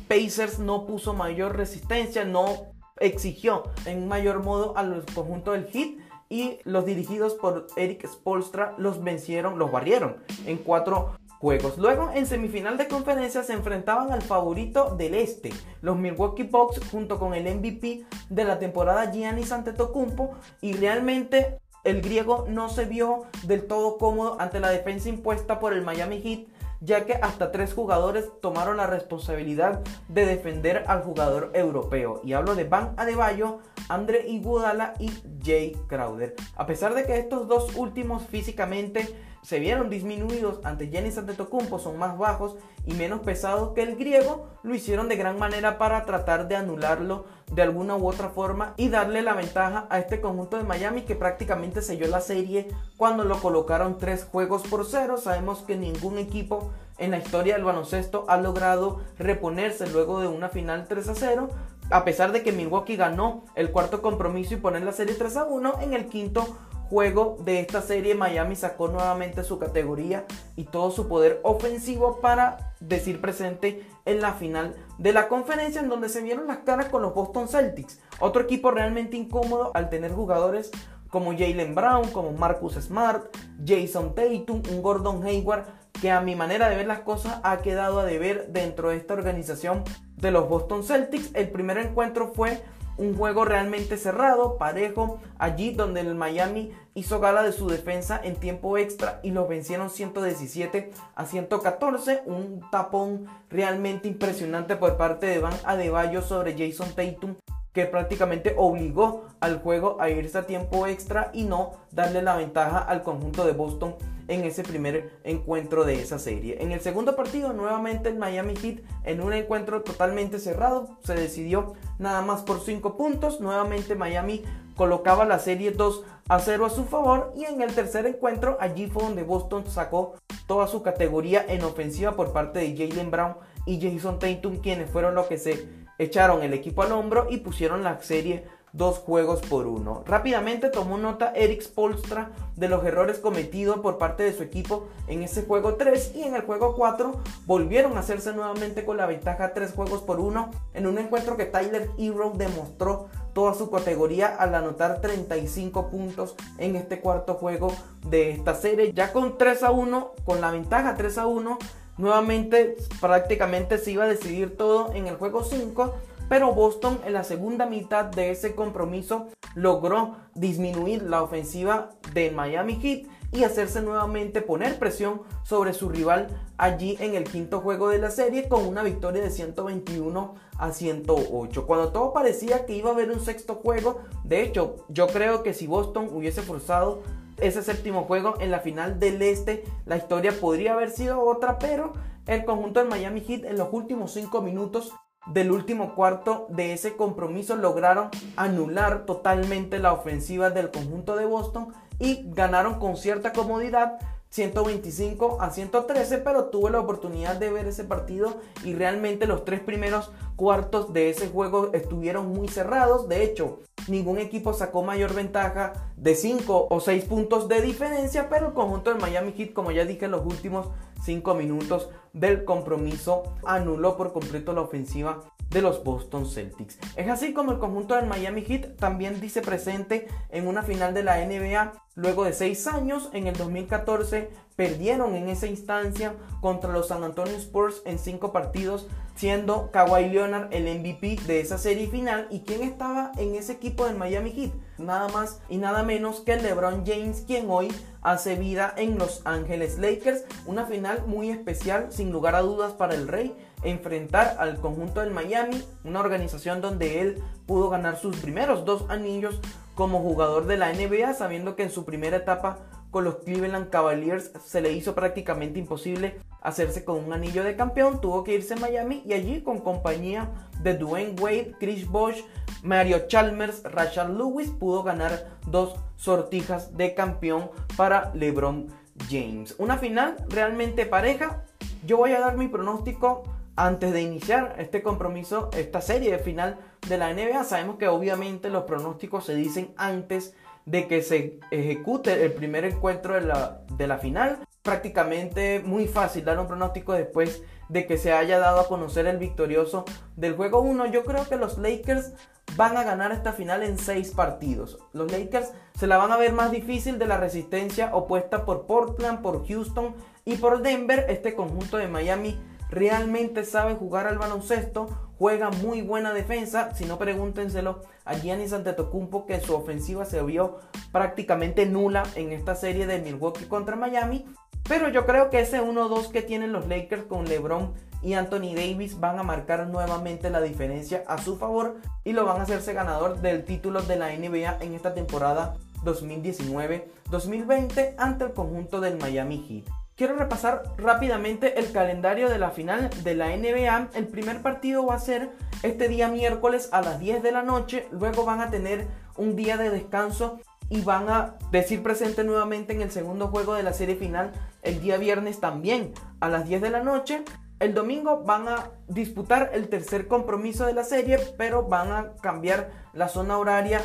Pacers 0.07 0.57
no 0.57 0.87
puso 0.87 1.13
mayor 1.13 1.55
resistencia, 1.55 2.25
no 2.25 2.73
exigió 2.99 3.63
en 3.85 4.07
mayor 4.07 4.43
modo 4.43 4.75
al 4.77 5.05
conjunto 5.13 5.51
del 5.51 5.67
Heat 5.67 5.99
y 6.29 6.59
los 6.63 6.85
dirigidos 6.85 7.33
por 7.33 7.67
Eric 7.75 8.07
Spolstra 8.07 8.75
los 8.77 9.03
vencieron, 9.03 9.57
los 9.57 9.71
barrieron 9.71 10.17
en 10.45 10.57
cuatro 10.57 11.15
juegos. 11.39 11.77
Luego, 11.77 12.11
en 12.13 12.25
semifinal 12.25 12.77
de 12.77 12.87
conferencia 12.87 13.43
se 13.43 13.53
enfrentaban 13.53 14.11
al 14.11 14.21
favorito 14.21 14.95
del 14.95 15.15
este, 15.15 15.51
los 15.81 15.97
Milwaukee 15.97 16.43
Bucks, 16.43 16.81
junto 16.91 17.17
con 17.17 17.33
el 17.33 17.43
MVP 17.55 18.05
de 18.29 18.43
la 18.43 18.59
temporada 18.59 19.11
Giannis 19.11 19.51
Antetokounmpo, 19.51 20.35
y 20.61 20.73
realmente 20.73 21.59
el 21.85 22.01
griego 22.01 22.45
no 22.49 22.69
se 22.69 22.85
vio 22.85 23.23
del 23.43 23.65
todo 23.67 23.97
cómodo 23.97 24.35
ante 24.39 24.59
la 24.59 24.69
defensa 24.69 25.07
impuesta 25.07 25.59
por 25.59 25.73
el 25.73 25.81
Miami 25.81 26.21
Heat, 26.21 26.47
ya 26.81 27.05
que 27.05 27.13
hasta 27.13 27.51
tres 27.51 27.73
jugadores 27.73 28.29
tomaron 28.41 28.77
la 28.77 28.87
responsabilidad 28.87 29.81
de 30.07 30.25
defender 30.25 30.83
al 30.87 31.03
jugador 31.03 31.51
europeo. 31.53 32.21
Y 32.23 32.33
hablo 32.33 32.55
de 32.55 32.63
Van 32.65 32.93
Adebayo, 32.97 33.59
Andre 33.87 34.27
Iguodala 34.27 34.93
y 34.99 35.11
Jay 35.43 35.75
Crowder. 35.87 36.35
A 36.55 36.65
pesar 36.65 36.93
de 36.95 37.05
que 37.05 37.17
estos 37.17 37.47
dos 37.47 37.75
últimos 37.75 38.23
físicamente 38.27 39.13
se 39.41 39.59
vieron 39.59 39.89
disminuidos 39.89 40.59
ante 40.63 40.89
Giannis 40.89 41.17
Antetokounmpo, 41.17 41.79
son 41.79 41.97
más 41.97 42.17
bajos 42.17 42.55
y 42.85 42.93
menos 42.93 43.21
pesados 43.21 43.73
que 43.73 43.83
el 43.83 43.95
griego, 43.95 44.47
lo 44.63 44.75
hicieron 44.75 45.07
de 45.07 45.15
gran 45.15 45.39
manera 45.39 45.77
para 45.77 46.05
tratar 46.05 46.47
de 46.47 46.55
anularlo 46.55 47.25
de 47.51 47.61
alguna 47.61 47.95
u 47.95 48.07
otra 48.07 48.29
forma 48.29 48.73
y 48.77 48.89
darle 48.89 49.21
la 49.21 49.33
ventaja 49.33 49.87
a 49.89 49.99
este 49.99 50.21
conjunto 50.21 50.57
de 50.57 50.63
Miami 50.63 51.03
que 51.03 51.15
prácticamente 51.15 51.81
selló 51.81 52.07
la 52.07 52.21
serie 52.21 52.67
cuando 52.97 53.23
lo 53.23 53.39
colocaron 53.39 53.97
tres 53.97 54.25
juegos 54.25 54.63
por 54.63 54.85
cero. 54.85 55.17
Sabemos 55.17 55.59
que 55.59 55.77
ningún 55.77 56.17
equipo 56.17 56.71
en 56.99 57.11
la 57.11 57.17
historia 57.17 57.55
del 57.55 57.63
baloncesto 57.63 58.25
ha 58.27 58.37
logrado 58.37 59.01
reponerse 59.17 59.87
luego 59.87 60.19
de 60.19 60.27
una 60.27 60.49
final 60.49 60.85
3 60.87 61.09
a 61.09 61.15
0. 61.15 61.49
A 61.91 62.05
pesar 62.05 62.31
de 62.31 62.43
que 62.43 62.51
Milwaukee 62.51 62.97
ganó 62.97 63.45
el 63.55 63.71
cuarto 63.71 64.03
compromiso 64.03 64.53
y 64.53 64.57
poner 64.57 64.83
la 64.83 64.91
serie 64.91 65.15
3 65.15 65.37
a 65.37 65.45
1, 65.45 65.79
en 65.81 65.93
el 65.93 66.05
quinto 66.05 66.55
juego 66.89 67.37
de 67.41 67.59
esta 67.59 67.81
serie 67.81 68.15
Miami 68.15 68.55
sacó 68.55 68.87
nuevamente 68.87 69.43
su 69.43 69.59
categoría 69.59 70.25
y 70.55 70.63
todo 70.63 70.91
su 70.91 71.07
poder 71.07 71.39
ofensivo 71.43 72.19
para 72.19 72.73
decir 72.79 73.21
presente 73.21 73.85
en 74.05 74.21
la 74.21 74.33
final 74.33 74.75
de 74.97 75.13
la 75.13 75.27
conferencia 75.27 75.81
en 75.81 75.89
donde 75.89 76.09
se 76.09 76.23
vieron 76.23 76.47
las 76.47 76.59
caras 76.59 76.89
con 76.89 77.01
los 77.01 77.13
Boston 77.13 77.47
Celtics. 77.47 77.99
Otro 78.19 78.41
equipo 78.41 78.71
realmente 78.71 79.17
incómodo 79.17 79.71
al 79.75 79.89
tener 79.89 80.11
jugadores 80.11 80.71
como 81.09 81.31
Jalen 81.31 81.75
Brown, 81.75 82.09
como 82.09 82.31
Marcus 82.31 82.73
Smart, 82.75 83.25
Jason 83.65 84.15
Tatum, 84.15 84.61
un 84.71 84.81
Gordon 84.81 85.23
Hayward 85.23 85.65
que 86.01 86.11
a 86.11 86.21
mi 86.21 86.35
manera 86.35 86.69
de 86.69 86.75
ver 86.75 86.87
las 86.87 86.99
cosas 86.99 87.39
ha 87.43 87.57
quedado 87.57 87.99
a 87.99 88.05
deber 88.05 88.47
dentro 88.49 88.89
de 88.89 88.97
esta 88.97 89.13
organización 89.13 89.83
de 90.17 90.31
los 90.31 90.47
Boston 90.47 90.83
Celtics. 90.83 91.31
El 91.33 91.49
primer 91.49 91.77
encuentro 91.77 92.31
fue 92.33 92.61
un 92.99 93.15
juego 93.15 93.45
realmente 93.45 93.97
cerrado, 93.97 94.57
parejo, 94.57 95.19
allí 95.37 95.71
donde 95.71 96.01
el 96.01 96.15
Miami 96.15 96.71
hizo 96.93 97.19
gala 97.19 97.43
de 97.43 97.53
su 97.53 97.67
defensa 97.67 98.19
en 98.21 98.35
tiempo 98.35 98.77
extra 98.77 99.21
y 99.23 99.31
los 99.31 99.47
vencieron 99.47 99.89
117 99.89 100.91
a 101.15 101.25
114, 101.25 102.23
un 102.25 102.61
tapón 102.71 103.25
realmente 103.49 104.07
impresionante 104.07 104.75
por 104.75 104.97
parte 104.97 105.25
de 105.25 105.39
Van 105.39 105.53
Adebayo 105.63 106.21
sobre 106.21 106.57
Jason 106.57 106.93
Tatum 106.93 107.35
que 107.73 107.85
prácticamente 107.85 108.55
obligó 108.57 109.27
al 109.39 109.61
juego 109.61 109.97
a 110.01 110.09
irse 110.09 110.37
a 110.37 110.45
tiempo 110.45 110.87
extra 110.87 111.29
y 111.33 111.43
no 111.43 111.73
darle 111.91 112.21
la 112.21 112.35
ventaja 112.35 112.79
al 112.79 113.03
conjunto 113.03 113.45
de 113.45 113.53
Boston 113.53 113.95
en 114.29 114.45
ese 114.45 114.63
primer 114.63 115.19
encuentro 115.23 115.83
de 115.83 116.01
esa 116.01 116.19
serie. 116.19 116.57
En 116.61 116.71
el 116.71 116.79
segundo 116.79 117.15
partido, 117.15 117.51
nuevamente 117.51 118.09
el 118.09 118.17
Miami 118.17 118.55
Heat 118.55 118.79
en 119.03 119.21
un 119.21 119.33
encuentro 119.33 119.81
totalmente 119.81 120.39
cerrado, 120.39 120.97
se 121.03 121.15
decidió 121.15 121.73
nada 121.97 122.21
más 122.21 122.43
por 122.43 122.61
5 122.61 122.95
puntos. 122.95 123.41
Nuevamente 123.41 123.95
Miami 123.95 124.43
colocaba 124.75 125.25
la 125.25 125.39
serie 125.39 125.71
2 125.71 126.03
a 126.29 126.39
0 126.39 126.65
a 126.65 126.69
su 126.69 126.85
favor 126.85 127.33
y 127.35 127.45
en 127.45 127.61
el 127.61 127.73
tercer 127.73 128.05
encuentro 128.05 128.57
allí 128.61 128.87
fue 128.87 129.03
donde 129.03 129.23
Boston 129.23 129.65
sacó 129.67 130.15
toda 130.47 130.67
su 130.67 130.83
categoría 130.83 131.43
en 131.47 131.63
ofensiva 131.63 132.15
por 132.15 132.31
parte 132.31 132.59
de 132.59 132.77
Jalen 132.77 133.11
Brown 133.11 133.35
y 133.65 133.81
Jason 133.81 134.19
Tatum 134.19 134.57
quienes 134.57 134.89
fueron 134.89 135.15
los 135.15 135.27
que 135.27 135.37
se 135.37 135.67
echaron 135.97 136.43
el 136.43 136.53
equipo 136.53 136.81
al 136.81 136.93
hombro 136.93 137.27
y 137.29 137.37
pusieron 137.37 137.83
la 137.83 137.99
serie 138.01 138.45
dos 138.73 138.97
juegos 138.99 139.41
por 139.41 139.67
uno. 139.67 140.03
Rápidamente 140.05 140.69
tomó 140.69 140.97
nota 140.97 141.31
Eric 141.35 141.61
Spolstra 141.61 142.31
de 142.55 142.69
los 142.69 142.83
errores 142.85 143.19
cometidos 143.19 143.79
por 143.79 143.97
parte 143.97 144.23
de 144.23 144.33
su 144.33 144.43
equipo 144.43 144.87
en 145.07 145.23
ese 145.23 145.43
juego 145.43 145.75
3 145.75 146.13
y 146.15 146.23
en 146.23 146.35
el 146.35 146.41
juego 146.41 146.75
4 146.75 147.19
volvieron 147.45 147.97
a 147.97 148.01
hacerse 148.01 148.33
nuevamente 148.33 148.85
con 148.85 148.97
la 148.97 149.05
ventaja 149.05 149.53
3 149.53 149.73
juegos 149.73 150.01
por 150.01 150.19
uno 150.19 150.51
en 150.73 150.87
un 150.87 150.97
encuentro 150.97 151.37
que 151.37 151.45
Tyler 151.45 151.89
Hero 151.97 152.33
demostró 152.35 153.07
toda 153.33 153.53
su 153.53 153.69
categoría 153.69 154.35
al 154.35 154.55
anotar 154.55 155.01
35 155.01 155.89
puntos 155.89 156.35
en 156.57 156.75
este 156.75 156.99
cuarto 156.99 157.35
juego 157.35 157.73
de 158.07 158.31
esta 158.31 158.55
serie. 158.55 158.91
Ya 158.93 159.13
con 159.13 159.37
3 159.37 159.63
a 159.63 159.71
1, 159.71 160.11
con 160.25 160.41
la 160.41 160.51
ventaja 160.51 160.95
3 160.95 161.17
a 161.19 161.27
1, 161.27 161.57
nuevamente 161.97 162.77
prácticamente 163.01 163.77
se 163.77 163.91
iba 163.91 164.05
a 164.05 164.07
decidir 164.07 164.57
todo 164.57 164.93
en 164.93 165.07
el 165.07 165.15
juego 165.15 165.43
5 165.43 165.95
pero 166.29 166.53
Boston 166.53 166.99
en 167.05 167.13
la 167.13 167.23
segunda 167.23 167.65
mitad 167.65 168.05
de 168.05 168.31
ese 168.31 168.55
compromiso 168.55 169.27
logró 169.55 170.15
disminuir 170.35 171.01
la 171.01 171.23
ofensiva 171.23 171.89
de 172.13 172.31
Miami 172.31 172.79
Heat 172.79 173.07
y 173.31 173.43
hacerse 173.43 173.81
nuevamente 173.81 174.41
poner 174.41 174.79
presión 174.79 175.21
sobre 175.43 175.73
su 175.73 175.89
rival 175.89 176.27
allí 176.57 176.97
en 176.99 177.15
el 177.15 177.25
quinto 177.25 177.61
juego 177.61 177.89
de 177.89 177.99
la 177.99 178.11
serie 178.11 178.47
con 178.47 178.65
una 178.65 178.83
victoria 178.83 179.21
de 179.21 179.29
121 179.29 180.35
a 180.57 180.71
108. 180.71 181.67
Cuando 181.67 181.91
todo 181.91 182.13
parecía 182.13 182.65
que 182.65 182.75
iba 182.75 182.89
a 182.89 182.93
haber 182.93 183.11
un 183.11 183.19
sexto 183.19 183.55
juego, 183.55 184.01
de 184.23 184.43
hecho 184.43 184.77
yo 184.89 185.07
creo 185.07 185.43
que 185.43 185.53
si 185.53 185.67
Boston 185.67 186.09
hubiese 186.11 186.41
forzado 186.41 187.01
ese 187.37 187.63
séptimo 187.63 188.03
juego 188.03 188.35
en 188.39 188.51
la 188.51 188.59
final 188.59 188.99
del 188.99 189.21
este, 189.21 189.63
la 189.85 189.97
historia 189.97 190.33
podría 190.39 190.73
haber 190.73 190.91
sido 190.91 191.21
otra, 191.21 191.57
pero 191.59 191.93
el 192.25 192.45
conjunto 192.45 192.79
del 192.79 192.89
Miami 192.89 193.21
Heat 193.21 193.45
en 193.45 193.57
los 193.57 193.69
últimos 193.71 194.11
cinco 194.11 194.41
minutos 194.41 194.93
del 195.33 195.51
último 195.51 195.95
cuarto 195.95 196.47
de 196.49 196.73
ese 196.73 196.95
compromiso 196.95 197.55
lograron 197.55 198.09
anular 198.35 199.05
totalmente 199.05 199.79
la 199.79 199.93
ofensiva 199.93 200.49
del 200.49 200.71
conjunto 200.71 201.15
de 201.15 201.25
Boston 201.25 201.73
y 201.99 202.23
ganaron 202.33 202.79
con 202.79 202.97
cierta 202.97 203.33
comodidad 203.33 203.99
125 204.29 205.41
a 205.41 205.49
113, 205.49 206.19
pero 206.19 206.45
tuve 206.45 206.69
la 206.69 206.79
oportunidad 206.79 207.37
de 207.37 207.51
ver 207.51 207.67
ese 207.67 207.83
partido 207.83 208.37
y 208.63 208.75
realmente 208.75 209.25
los 209.25 209.43
tres 209.43 209.59
primeros 209.59 210.11
cuartos 210.35 210.93
de 210.93 211.09
ese 211.09 211.27
juego 211.29 211.71
estuvieron 211.73 212.29
muy 212.29 212.47
cerrados. 212.47 213.09
De 213.09 213.23
hecho, 213.23 213.59
ningún 213.87 214.19
equipo 214.19 214.53
sacó 214.53 214.83
mayor 214.83 215.15
ventaja 215.15 215.73
de 215.97 216.13
5 216.13 216.67
o 216.69 216.79
6 216.79 217.05
puntos 217.05 217.47
de 217.47 217.61
diferencia, 217.61 218.29
pero 218.29 218.47
el 218.47 218.53
conjunto 218.53 218.91
del 218.91 219.01
Miami 219.01 219.33
Heat, 219.35 219.53
como 219.53 219.71
ya 219.71 219.83
dije 219.83 220.07
los 220.07 220.23
últimos 220.23 220.67
5 221.09 221.33
minutos 221.33 221.89
del 222.13 222.45
compromiso, 222.45 223.23
anuló 223.43 223.97
por 223.97 224.13
completo 224.13 224.53
la 224.53 224.61
ofensiva 224.61 225.23
de 225.49 225.63
los 225.63 225.83
Boston 225.83 226.27
Celtics. 226.27 226.77
Es 226.95 227.09
así 227.09 227.33
como 227.33 227.51
el 227.51 227.57
conjunto 227.57 227.95
del 227.95 228.05
Miami 228.05 228.43
Heat 228.43 228.75
también 228.77 229.19
dice 229.19 229.41
presente 229.41 230.07
en 230.29 230.47
una 230.47 230.61
final 230.61 230.93
de 230.93 231.01
la 231.01 231.17
NBA 231.25 231.73
luego 231.95 232.25
de 232.25 232.33
seis 232.33 232.67
años. 232.67 233.09
En 233.13 233.25
el 233.25 233.35
2014 233.35 234.29
perdieron 234.55 235.15
en 235.15 235.29
esa 235.29 235.47
instancia 235.47 236.13
contra 236.41 236.71
los 236.71 236.89
San 236.89 237.03
Antonio 237.03 237.35
Spurs 237.37 237.81
en 237.85 237.97
cinco 237.97 238.31
partidos, 238.31 238.87
siendo 239.15 239.71
Kawhi 239.71 240.09
Leonard 240.11 240.53
el 240.53 240.65
MVP 240.79 241.21
de 241.25 241.41
esa 241.41 241.57
serie 241.57 241.87
final. 241.87 242.27
¿Y 242.29 242.41
quién 242.41 242.61
estaba 242.61 243.13
en 243.17 243.33
ese 243.33 243.53
equipo 243.53 243.87
del 243.87 243.97
Miami 243.97 244.29
Heat? 244.29 244.51
Nada 244.79 245.09
más 245.09 245.41
y 245.49 245.57
nada 245.57 245.83
menos 245.83 246.21
que 246.21 246.37
LeBron 246.37 246.85
James, 246.85 247.25
quien 247.27 247.49
hoy 247.49 247.67
hace 248.01 248.35
vida 248.35 248.73
en 248.77 248.97
Los 248.97 249.21
Ángeles 249.25 249.77
Lakers. 249.77 250.23
Una 250.45 250.65
final 250.65 251.03
muy 251.05 251.29
especial, 251.29 251.91
sin 251.91 252.11
lugar 252.11 252.35
a 252.35 252.41
dudas, 252.41 252.73
para 252.73 252.95
el 252.95 253.07
Rey 253.09 253.35
enfrentar 253.63 254.37
al 254.39 254.57
conjunto 254.59 255.01
del 255.01 255.11
Miami, 255.11 255.61
una 255.83 255.99
organización 255.99 256.61
donde 256.61 257.01
él 257.01 257.21
pudo 257.45 257.69
ganar 257.69 257.97
sus 257.97 258.15
primeros 258.17 258.63
dos 258.63 258.85
anillos 258.89 259.41
como 259.75 259.99
jugador 259.99 260.45
de 260.45 260.57
la 260.57 260.71
NBA, 260.71 261.13
sabiendo 261.13 261.57
que 261.57 261.63
en 261.63 261.71
su 261.71 261.83
primera 261.83 262.17
etapa 262.17 262.59
con 262.89 263.03
los 263.03 263.17
Cleveland 263.17 263.69
Cavaliers 263.69 264.31
se 264.45 264.61
le 264.61 264.71
hizo 264.71 264.95
prácticamente 264.95 265.59
imposible 265.59 266.19
hacerse 266.41 266.85
con 266.85 267.03
un 267.03 267.13
anillo 267.13 267.43
de 267.43 267.55
campeón, 267.55 268.01
tuvo 268.01 268.23
que 268.23 268.33
irse 268.33 268.53
a 268.53 268.57
Miami 268.57 269.03
y 269.05 269.13
allí 269.13 269.41
con 269.41 269.59
compañía 269.59 270.29
de 270.61 270.75
Dwayne 270.75 271.15
Wade, 271.19 271.55
Chris 271.59 271.87
Bosh, 271.87 272.21
Mario 272.63 273.07
Chalmers, 273.07 273.63
Rashad 273.63 274.09
Lewis 274.09 274.49
pudo 274.49 274.83
ganar 274.83 275.27
dos 275.47 275.75
sortijas 275.95 276.75
de 276.75 276.93
campeón 276.93 277.49
para 277.77 278.11
LeBron 278.13 278.67
James. 279.09 279.55
Una 279.57 279.77
final 279.77 280.17
realmente 280.29 280.85
pareja. 280.85 281.43
Yo 281.85 281.97
voy 281.97 282.11
a 282.11 282.19
dar 282.19 282.35
mi 282.35 282.47
pronóstico 282.47 283.23
antes 283.55 283.91
de 283.93 284.01
iniciar 284.01 284.55
este 284.57 284.81
compromiso, 284.81 285.49
esta 285.53 285.81
serie 285.81 286.11
de 286.11 286.19
final 286.19 286.57
de 286.87 286.97
la 286.97 287.13
NBA. 287.13 287.43
Sabemos 287.43 287.77
que 287.77 287.87
obviamente 287.87 288.49
los 288.49 288.63
pronósticos 288.63 289.25
se 289.25 289.35
dicen 289.35 289.73
antes 289.77 290.35
de 290.65 290.87
que 290.87 291.01
se 291.01 291.39
ejecute 291.51 292.25
el 292.25 292.33
primer 292.33 292.65
encuentro 292.65 293.15
de 293.15 293.21
la, 293.21 293.61
de 293.71 293.87
la 293.87 293.97
final. 293.97 294.39
Prácticamente 294.61 295.61
muy 295.63 295.87
fácil 295.87 296.25
dar 296.25 296.39
un 296.39 296.47
pronóstico 296.47 296.93
después 296.93 297.43
de 297.69 297.85
que 297.87 297.97
se 297.97 298.11
haya 298.11 298.39
dado 298.39 298.59
a 298.59 298.67
conocer 298.67 299.05
el 299.07 299.17
victorioso 299.17 299.85
del 300.15 300.35
juego 300.35 300.61
1. 300.61 300.87
Yo 300.87 301.03
creo 301.05 301.27
que 301.27 301.37
los 301.37 301.57
Lakers 301.57 302.13
van 302.55 302.75
a 302.77 302.83
ganar 302.83 303.11
esta 303.11 303.31
final 303.31 303.63
en 303.63 303.77
6 303.77 304.11
partidos. 304.11 304.77
Los 304.91 305.11
Lakers 305.11 305.53
se 305.77 305.87
la 305.87 305.97
van 305.97 306.11
a 306.11 306.17
ver 306.17 306.33
más 306.33 306.51
difícil 306.51 306.99
de 306.99 307.07
la 307.07 307.17
resistencia 307.17 307.95
opuesta 307.95 308.45
por 308.45 308.65
Portland, 308.65 309.21
por 309.21 309.47
Houston 309.47 309.95
y 310.25 310.35
por 310.35 310.61
Denver. 310.61 311.05
Este 311.09 311.35
conjunto 311.35 311.77
de 311.77 311.87
Miami 311.87 312.39
realmente 312.69 313.45
sabe 313.45 313.75
jugar 313.75 314.07
al 314.07 314.17
baloncesto, 314.17 314.87
juega 315.17 315.49
muy 315.49 315.81
buena 315.81 316.13
defensa, 316.13 316.73
si 316.75 316.85
no 316.85 316.97
pregúntenselo 316.97 317.81
a 318.05 318.15
Giannis 318.15 318.53
Antetokounmpo 318.53 319.25
que 319.25 319.39
su 319.39 319.55
ofensiva 319.55 320.05
se 320.05 320.21
vio 320.21 320.59
prácticamente 320.91 321.65
nula 321.65 322.03
en 322.15 322.31
esta 322.31 322.55
serie 322.55 322.85
de 322.87 322.99
Milwaukee 322.99 323.45
contra 323.45 323.75
Miami, 323.75 324.25
pero 324.67 324.89
yo 324.89 325.05
creo 325.05 325.29
que 325.29 325.39
ese 325.39 325.61
1-2 325.61 326.11
que 326.11 326.21
tienen 326.21 326.51
los 326.51 326.67
Lakers 326.67 327.03
con 327.03 327.25
LeBron 327.25 327.73
y 328.01 328.13
Anthony 328.13 328.53
Davis 328.55 328.97
van 328.99 329.19
a 329.19 329.23
marcar 329.23 329.67
nuevamente 329.67 330.29
la 330.29 330.41
diferencia 330.41 331.03
a 331.07 331.17
su 331.17 331.37
favor 331.37 331.77
y 332.03 332.11
lo 332.13 332.25
van 332.25 332.39
a 332.39 332.43
hacerse 332.43 332.73
ganador 332.73 333.19
del 333.21 333.43
título 333.43 333.81
de 333.81 333.95
la 333.97 334.09
NBA 334.09 334.59
en 334.61 334.73
esta 334.73 334.93
temporada 334.93 335.57
2019-2020 335.83 337.95
ante 337.97 338.25
el 338.25 338.33
conjunto 338.33 338.81
del 338.81 338.97
Miami 338.97 339.45
Heat. 339.47 339.63
Quiero 339.95 340.15
repasar 340.15 340.63
rápidamente 340.77 341.59
el 341.59 341.71
calendario 341.73 342.29
de 342.29 342.37
la 342.37 342.51
final 342.51 342.89
de 343.03 343.15
la 343.15 343.35
NBA. 343.35 343.89
El 343.95 344.07
primer 344.07 344.41
partido 344.41 344.85
va 344.85 344.95
a 344.95 344.99
ser 344.99 345.31
este 345.61 345.89
día 345.89 346.07
miércoles 346.07 346.69
a 346.71 346.81
las 346.81 347.01
10 347.01 347.21
de 347.21 347.33
la 347.33 347.43
noche. 347.43 347.85
Luego 347.91 348.23
van 348.23 348.39
a 348.39 348.49
tener 348.49 348.87
un 349.17 349.35
día 349.35 349.57
de 349.57 349.69
descanso 349.69 350.39
y 350.69 350.81
van 350.81 351.09
a 351.09 351.35
decir 351.51 351.81
presente 351.83 352.23
nuevamente 352.23 352.73
en 352.73 352.81
el 352.81 352.91
segundo 352.91 353.27
juego 353.27 353.53
de 353.53 353.63
la 353.63 353.73
serie 353.73 353.95
final 353.95 354.31
el 354.61 354.81
día 354.81 354.97
viernes 354.97 355.39
también 355.39 355.93
a 356.19 356.29
las 356.29 356.47
10 356.47 356.61
de 356.61 356.69
la 356.69 356.83
noche. 356.83 357.23
El 357.59 357.73
domingo 357.73 358.23
van 358.23 358.47
a 358.47 358.71
disputar 358.87 359.51
el 359.53 359.67
tercer 359.67 360.07
compromiso 360.07 360.65
de 360.65 360.73
la 360.73 360.83
serie, 360.83 361.19
pero 361.37 361.63
van 361.63 361.91
a 361.91 362.13
cambiar 362.21 362.69
la 362.93 363.09
zona 363.09 363.37
horaria 363.37 363.81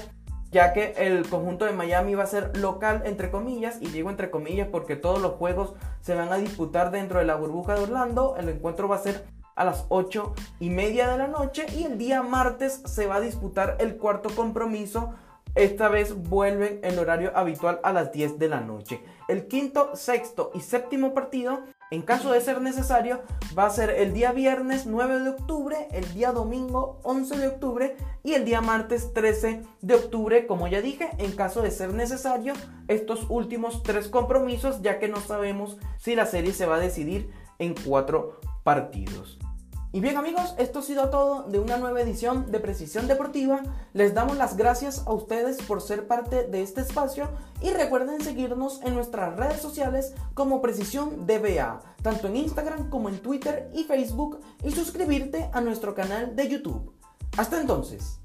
ya 0.54 0.72
que 0.72 0.94
el 0.98 1.28
conjunto 1.28 1.64
de 1.64 1.72
Miami 1.72 2.14
va 2.14 2.22
a 2.22 2.28
ser 2.28 2.56
local, 2.56 3.02
entre 3.06 3.32
comillas, 3.32 3.78
y 3.80 3.88
digo 3.88 4.08
entre 4.08 4.30
comillas 4.30 4.68
porque 4.68 4.94
todos 4.94 5.20
los 5.20 5.32
juegos 5.32 5.74
se 6.00 6.14
van 6.14 6.32
a 6.32 6.36
disputar 6.36 6.92
dentro 6.92 7.18
de 7.18 7.24
la 7.24 7.34
burbuja 7.34 7.74
de 7.74 7.82
Orlando. 7.82 8.36
El 8.38 8.48
encuentro 8.48 8.86
va 8.86 8.94
a 8.94 9.00
ser 9.00 9.24
a 9.56 9.64
las 9.64 9.84
8 9.88 10.32
y 10.60 10.70
media 10.70 11.08
de 11.08 11.18
la 11.18 11.26
noche 11.26 11.66
y 11.76 11.82
el 11.82 11.98
día 11.98 12.22
martes 12.22 12.82
se 12.86 13.08
va 13.08 13.16
a 13.16 13.20
disputar 13.20 13.76
el 13.80 13.96
cuarto 13.96 14.30
compromiso. 14.36 15.14
Esta 15.54 15.88
vez 15.88 16.14
vuelven 16.14 16.80
el 16.82 16.98
horario 16.98 17.32
habitual 17.36 17.80
a 17.82 17.92
las 17.92 18.12
10 18.12 18.38
de 18.38 18.48
la 18.48 18.60
noche. 18.60 19.02
El 19.28 19.46
quinto, 19.46 19.94
sexto 19.94 20.50
y 20.54 20.60
séptimo 20.60 21.14
partido 21.14 21.62
en 21.94 22.02
caso 22.02 22.32
de 22.32 22.40
ser 22.40 22.60
necesario, 22.60 23.20
va 23.56 23.66
a 23.66 23.70
ser 23.70 23.90
el 23.90 24.14
día 24.14 24.32
viernes 24.32 24.84
9 24.84 25.20
de 25.20 25.30
octubre, 25.30 25.86
el 25.92 26.12
día 26.12 26.32
domingo 26.32 26.98
11 27.04 27.38
de 27.38 27.46
octubre 27.46 27.96
y 28.24 28.32
el 28.32 28.44
día 28.44 28.60
martes 28.60 29.12
13 29.12 29.62
de 29.80 29.94
octubre, 29.94 30.46
como 30.48 30.66
ya 30.66 30.80
dije, 30.80 31.10
en 31.18 31.36
caso 31.36 31.62
de 31.62 31.70
ser 31.70 31.94
necesario, 31.94 32.54
estos 32.88 33.26
últimos 33.28 33.84
tres 33.84 34.08
compromisos, 34.08 34.82
ya 34.82 34.98
que 34.98 35.08
no 35.08 35.20
sabemos 35.20 35.78
si 35.98 36.16
la 36.16 36.26
serie 36.26 36.52
se 36.52 36.66
va 36.66 36.76
a 36.76 36.80
decidir 36.80 37.30
en 37.60 37.74
cuatro 37.74 38.40
partidos. 38.64 39.38
Y 39.94 40.00
bien 40.00 40.16
amigos, 40.16 40.56
esto 40.58 40.80
ha 40.80 40.82
sido 40.82 41.08
todo 41.08 41.44
de 41.44 41.60
una 41.60 41.76
nueva 41.76 42.00
edición 42.00 42.50
de 42.50 42.58
Precisión 42.58 43.06
Deportiva. 43.06 43.62
Les 43.92 44.12
damos 44.12 44.36
las 44.36 44.56
gracias 44.56 45.04
a 45.06 45.12
ustedes 45.12 45.62
por 45.62 45.80
ser 45.80 46.08
parte 46.08 46.48
de 46.48 46.62
este 46.62 46.80
espacio 46.80 47.28
y 47.62 47.70
recuerden 47.70 48.20
seguirnos 48.20 48.82
en 48.82 48.96
nuestras 48.96 49.36
redes 49.36 49.60
sociales 49.60 50.12
como 50.34 50.60
Precisión 50.60 51.28
DBA, 51.28 51.80
tanto 52.02 52.26
en 52.26 52.38
Instagram 52.38 52.90
como 52.90 53.08
en 53.08 53.20
Twitter 53.20 53.70
y 53.72 53.84
Facebook 53.84 54.40
y 54.64 54.72
suscribirte 54.72 55.48
a 55.52 55.60
nuestro 55.60 55.94
canal 55.94 56.34
de 56.34 56.48
YouTube. 56.48 56.92
Hasta 57.36 57.60
entonces. 57.60 58.18